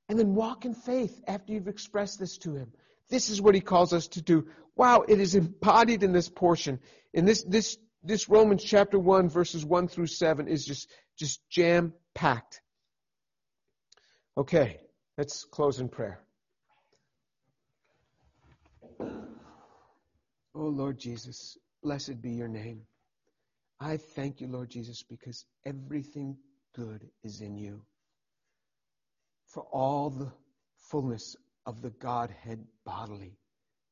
And 0.09 0.19
then 0.19 0.35
walk 0.35 0.65
in 0.65 0.73
faith 0.73 1.23
after 1.29 1.53
you've 1.53 1.69
expressed 1.69 2.19
this 2.19 2.39
to 2.39 2.55
Him. 2.55 2.73
This 3.11 3.29
is 3.29 3.43
what 3.43 3.55
He 3.55 3.61
calls 3.61 3.93
us 3.93 4.09
to 4.09 4.23
do. 4.23 4.47
Wow, 4.77 5.05
it 5.07 5.21
is 5.21 5.35
embodied 5.35 6.03
in 6.03 6.13
this 6.13 6.31
portion. 6.31 6.81
In 7.13 7.27
this, 7.27 7.43
this 7.43 7.77
this 8.03 8.31
Romans 8.31 8.65
chapter 8.65 8.99
1 8.99 9.29
verses 9.29 9.63
1 9.63 9.89
through 9.89 10.07
7 10.07 10.49
is 10.49 10.65
just, 10.65 10.91
just 11.19 11.47
jam 11.51 11.93
packed. 12.15 12.63
Okay, 14.39 14.81
let's 15.19 15.45
close 15.45 15.81
in 15.81 15.91
prayer. 15.91 16.23
Oh 19.01 19.09
Lord 20.55 20.99
Jesus, 20.99 21.59
blessed 21.83 22.23
be 22.23 22.31
your 22.31 22.49
name. 22.49 22.87
I 23.81 23.97
thank 23.97 24.41
you, 24.41 24.49
Lord 24.49 24.71
Jesus, 24.71 25.03
because 25.03 25.45
everything 25.65 26.37
good 26.75 27.09
is 27.23 27.41
in 27.41 27.57
you. 27.57 27.83
For 29.47 29.63
all 29.73 30.11
the 30.11 30.33
fullness 30.91 31.37
of 31.65 31.81
the 31.81 31.91
Godhead 31.91 32.65
bodily 32.85 33.37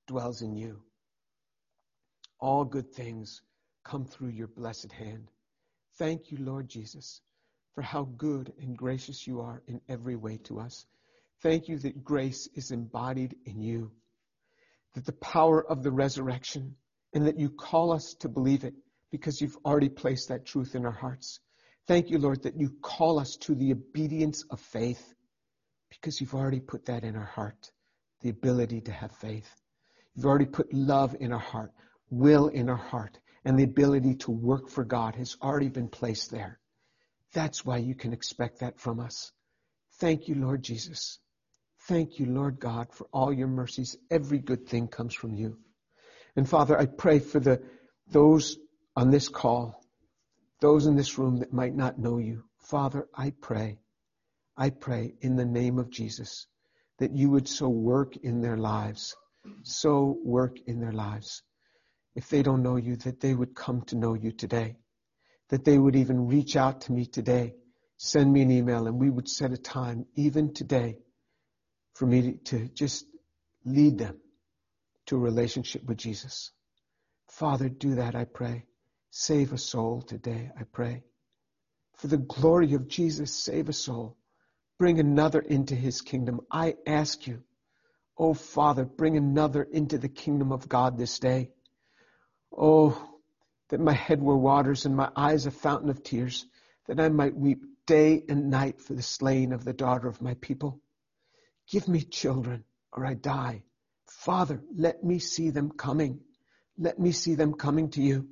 dwells 0.07 0.43
in 0.43 0.57
you. 0.57 0.83
All 2.41 2.65
good 2.65 2.93
things 2.93 3.43
come 3.85 4.05
through 4.05 4.31
your 4.31 4.49
blessed 4.49 4.93
hand. 4.93 5.31
Thank 5.99 6.31
you, 6.31 6.39
Lord 6.39 6.69
Jesus, 6.69 7.21
for 7.75 7.83
how 7.83 8.05
good 8.17 8.53
and 8.61 8.77
gracious 8.77 9.27
you 9.27 9.41
are 9.41 9.63
in 9.67 9.81
every 9.89 10.17
way 10.17 10.39
to 10.45 10.59
us. 10.59 10.85
Thank 11.43 11.69
you 11.69 11.79
that 11.79 12.05
grace 12.05 12.49
is 12.55 12.71
embodied 12.71 13.37
in 13.45 13.61
you, 13.61 13.93
that 14.95 15.07
the 15.07 15.13
power 15.13 15.65
of 15.65 15.83
the 15.83 15.93
resurrection, 15.93 16.75
and 17.13 17.27
that 17.27 17.39
you 17.39 17.51
call 17.51 17.93
us 17.93 18.15
to 18.21 18.29
believe 18.29 18.65
it 18.65 18.75
because 19.17 19.41
you've 19.41 19.57
already 19.65 19.89
placed 19.89 20.29
that 20.29 20.45
truth 20.45 20.75
in 20.75 20.85
our 20.85 20.93
hearts. 20.93 21.41
Thank 21.87 22.11
you, 22.11 22.19
Lord, 22.19 22.43
that 22.43 22.59
you 22.59 22.71
call 22.83 23.19
us 23.19 23.37
to 23.37 23.55
the 23.55 23.73
obedience 23.73 24.45
of 24.51 24.61
faith 24.61 25.15
because 25.89 26.21
you've 26.21 26.35
already 26.35 26.61
put 26.61 26.85
that 26.87 27.03
in 27.03 27.17
our 27.17 27.25
heart, 27.25 27.71
the 28.21 28.29
ability 28.29 28.83
to 28.83 28.93
have 28.93 29.13
faith. 29.13 29.49
You've 30.15 30.27
already 30.27 30.47
put 30.47 30.73
love 30.73 31.17
in 31.19 31.33
our 31.33 31.39
heart, 31.39 31.73
will 32.11 32.49
in 32.49 32.69
our 32.69 32.77
heart, 32.77 33.19
and 33.45 33.59
the 33.59 33.65
ability 33.65 34.17
to 34.17 34.31
work 34.31 34.69
for 34.69 34.85
God 34.85 35.15
has 35.15 35.37
already 35.41 35.69
been 35.69 35.89
placed 35.89 36.31
there. 36.31 36.59
That's 37.33 37.65
why 37.65 37.79
you 37.79 37.95
can 37.95 38.13
expect 38.13 38.61
that 38.61 38.79
from 38.79 39.01
us. 39.01 39.33
Thank 39.99 40.29
you, 40.29 40.35
Lord 40.35 40.63
Jesus. 40.63 41.19
Thank 41.83 42.19
you, 42.19 42.27
Lord 42.27 42.59
God, 42.59 42.93
for 42.93 43.07
all 43.13 43.33
your 43.33 43.49
mercies. 43.49 43.97
Every 44.11 44.39
good 44.39 44.67
thing 44.67 44.89
comes 44.89 45.15
from 45.15 45.35
you. 45.35 45.59
And 46.35 46.49
Father, 46.49 46.79
I 46.79 46.87
pray 46.87 47.21
for 47.21 47.41
the, 47.41 47.63
those 48.11 48.59
on 48.97 49.11
this 49.11 49.29
call, 49.29 49.83
those 50.61 50.87
in 50.87 50.97
this 50.97 51.19
room 51.19 51.41
that 51.41 51.53
might 51.53 51.75
not 51.75 51.99
know 51.99 52.19
you. 52.19 52.45
Father, 52.61 53.07
I 53.15 53.33
pray, 53.41 53.79
I 54.57 54.71
pray 54.71 55.15
in 55.21 55.37
the 55.37 55.45
name 55.45 55.79
of 55.79 55.91
Jesus 55.91 56.47
that 56.99 57.15
you 57.15 57.31
would 57.31 57.47
so 57.47 57.69
work 57.69 58.17
in 58.17 58.41
their 58.41 58.57
lives, 58.57 59.15
so 59.63 60.19
work 60.25 60.57
in 60.67 60.81
their 60.81 60.93
lives. 60.93 61.43
If 62.15 62.31
they 62.31 62.43
don't 62.43 62.63
know 62.63 62.77
you, 62.77 62.97
that 62.97 63.21
they 63.21 63.35
would 63.35 63.55
come 63.55 63.83
to 63.83 63.97
know 63.97 64.15
you 64.15 64.33
today, 64.33 64.77
that 65.51 65.65
they 65.65 65.79
would 65.79 65.95
even 65.95 66.27
reach 66.27 66.57
out 66.57 66.81
to 66.83 66.93
me 66.93 67.05
today, 67.05 67.55
send 67.99 68.33
me 68.33 68.41
an 68.41 68.51
email, 68.51 68.87
and 68.87 68.99
we 68.99 69.11
would 69.11 69.29
set 69.29 69.53
a 69.53 69.59
time, 69.59 70.07
even 70.15 70.55
today, 70.55 70.97
for 71.95 72.07
me 72.07 72.39
to, 72.47 72.69
just 72.69 73.05
lead 73.67 73.99
them 73.99 74.17
to 75.07 75.17
a 75.17 75.21
relationship 75.21 75.85
with 75.85 75.99
Jesus. 75.99 76.51
Father, 77.29 77.69
do 77.69 77.97
that, 77.97 78.15
I 78.15 78.25
pray. 78.25 78.65
Save 79.19 79.55
a 79.55 79.59
soul 79.59 80.03
today, 80.03 80.51
I 80.61 80.65
pray. 80.65 81.03
For 81.97 82.07
the 82.07 82.19
glory 82.19 82.75
of 82.75 82.87
Jesus, 82.87 83.33
save 83.33 83.71
a 83.71 83.73
soul. 83.73 84.15
Bring 84.79 85.01
another 85.01 85.41
into 85.41 85.75
his 85.75 86.03
kingdom. 86.03 86.43
I 86.51 86.77
ask 86.87 87.27
you, 87.27 87.43
oh 88.19 88.35
Father, 88.35 88.85
bring 88.85 89.17
another 89.17 89.63
into 89.63 89.97
the 89.97 90.11
kingdom 90.11 90.53
of 90.53 90.69
God 90.69 90.99
this 90.99 91.19
day. 91.19 91.51
Oh, 92.55 93.19
that 93.71 93.81
my 93.81 93.95
head 93.95 94.21
were 94.21 94.37
waters 94.37 94.85
and 94.85 94.95
my 94.95 95.11
eyes 95.17 95.47
a 95.47 95.51
fountain 95.51 95.89
of 95.89 96.03
tears, 96.03 96.45
that 96.87 97.01
I 97.01 97.09
might 97.09 97.35
weep 97.35 97.65
day 97.87 98.23
and 98.29 98.51
night 98.51 98.83
for 98.83 98.93
the 98.93 99.01
slaying 99.01 99.55
of 99.55 99.65
the 99.65 99.73
daughter 99.73 100.09
of 100.09 100.21
my 100.21 100.35
people. 100.35 100.79
Give 101.71 101.89
me 101.89 102.03
children 102.03 102.65
or 102.93 103.07
I 103.07 103.15
die. 103.15 103.63
Father, 104.09 104.63
let 104.77 105.03
me 105.03 105.21
see 105.21 105.49
them 105.49 105.71
coming. 105.71 106.21
Let 106.77 106.99
me 106.99 107.13
see 107.13 107.35
them 107.35 107.55
coming 107.55 107.89
to 107.93 108.03
you. 108.03 108.29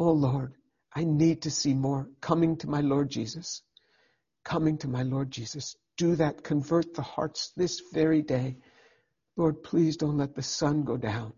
Oh 0.00 0.12
Lord, 0.12 0.54
I 0.94 1.04
need 1.04 1.42
to 1.42 1.50
see 1.50 1.74
more 1.74 2.08
coming 2.22 2.56
to 2.56 2.70
my 2.70 2.80
Lord 2.80 3.10
Jesus. 3.10 3.60
Coming 4.46 4.78
to 4.78 4.88
my 4.88 5.02
Lord 5.02 5.30
Jesus. 5.30 5.76
Do 5.98 6.16
that. 6.16 6.42
Convert 6.42 6.94
the 6.94 7.02
hearts 7.02 7.52
this 7.54 7.82
very 7.92 8.22
day. 8.22 8.56
Lord, 9.36 9.62
please 9.62 9.98
don't 9.98 10.16
let 10.16 10.34
the 10.34 10.42
sun 10.42 10.84
go 10.84 10.96
down 10.96 11.34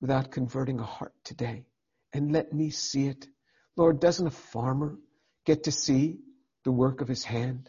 without 0.00 0.30
converting 0.30 0.80
a 0.80 0.84
heart 0.84 1.12
today. 1.22 1.66
And 2.14 2.32
let 2.32 2.50
me 2.50 2.70
see 2.70 3.08
it. 3.08 3.28
Lord, 3.76 4.00
doesn't 4.00 4.26
a 4.26 4.30
farmer 4.30 4.96
get 5.44 5.64
to 5.64 5.70
see 5.70 6.16
the 6.64 6.72
work 6.72 7.02
of 7.02 7.08
his 7.08 7.24
hand, 7.24 7.68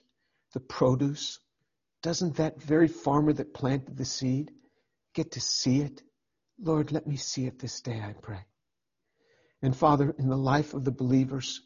the 0.53 0.61
produce? 0.61 1.37
Doesn't 2.01 2.37
that 2.37 2.61
very 2.61 2.87
farmer 2.87 3.33
that 3.33 3.53
planted 3.53 3.97
the 3.97 4.05
seed 4.05 4.51
get 5.13 5.33
to 5.33 5.41
see 5.41 5.81
it? 5.81 6.01
Lord, 6.57 6.93
let 6.93 7.07
me 7.07 7.17
see 7.17 7.45
it 7.45 7.59
this 7.59 7.81
day, 7.81 8.01
I 8.01 8.13
pray. 8.13 8.45
And 9.63 9.75
Father, 9.75 10.13
in 10.19 10.27
the 10.27 10.37
life 10.37 10.73
of 10.73 10.83
the 10.83 10.91
believers 10.91 11.61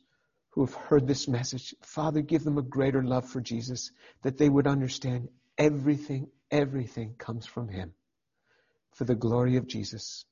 who 0.51 0.63
have 0.63 0.75
heard 0.75 1.07
this 1.07 1.27
message, 1.27 1.73
Father, 1.81 2.21
give 2.21 2.43
them 2.43 2.59
a 2.59 2.61
greater 2.61 3.03
love 3.03 3.27
for 3.27 3.41
Jesus, 3.41 3.91
that 4.21 4.37
they 4.37 4.47
would 4.47 4.67
understand 4.67 5.29
everything, 5.57 6.29
everything 6.51 7.15
comes 7.17 7.47
from 7.47 7.67
Him. 7.67 7.93
For 8.93 9.03
the 9.03 9.15
glory 9.15 9.57
of 9.57 9.67
Jesus 9.67 10.25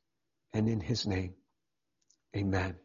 and 0.53 0.69
in 0.69 0.79
His 0.79 1.07
name. 1.07 1.33
Amen. 2.35 2.75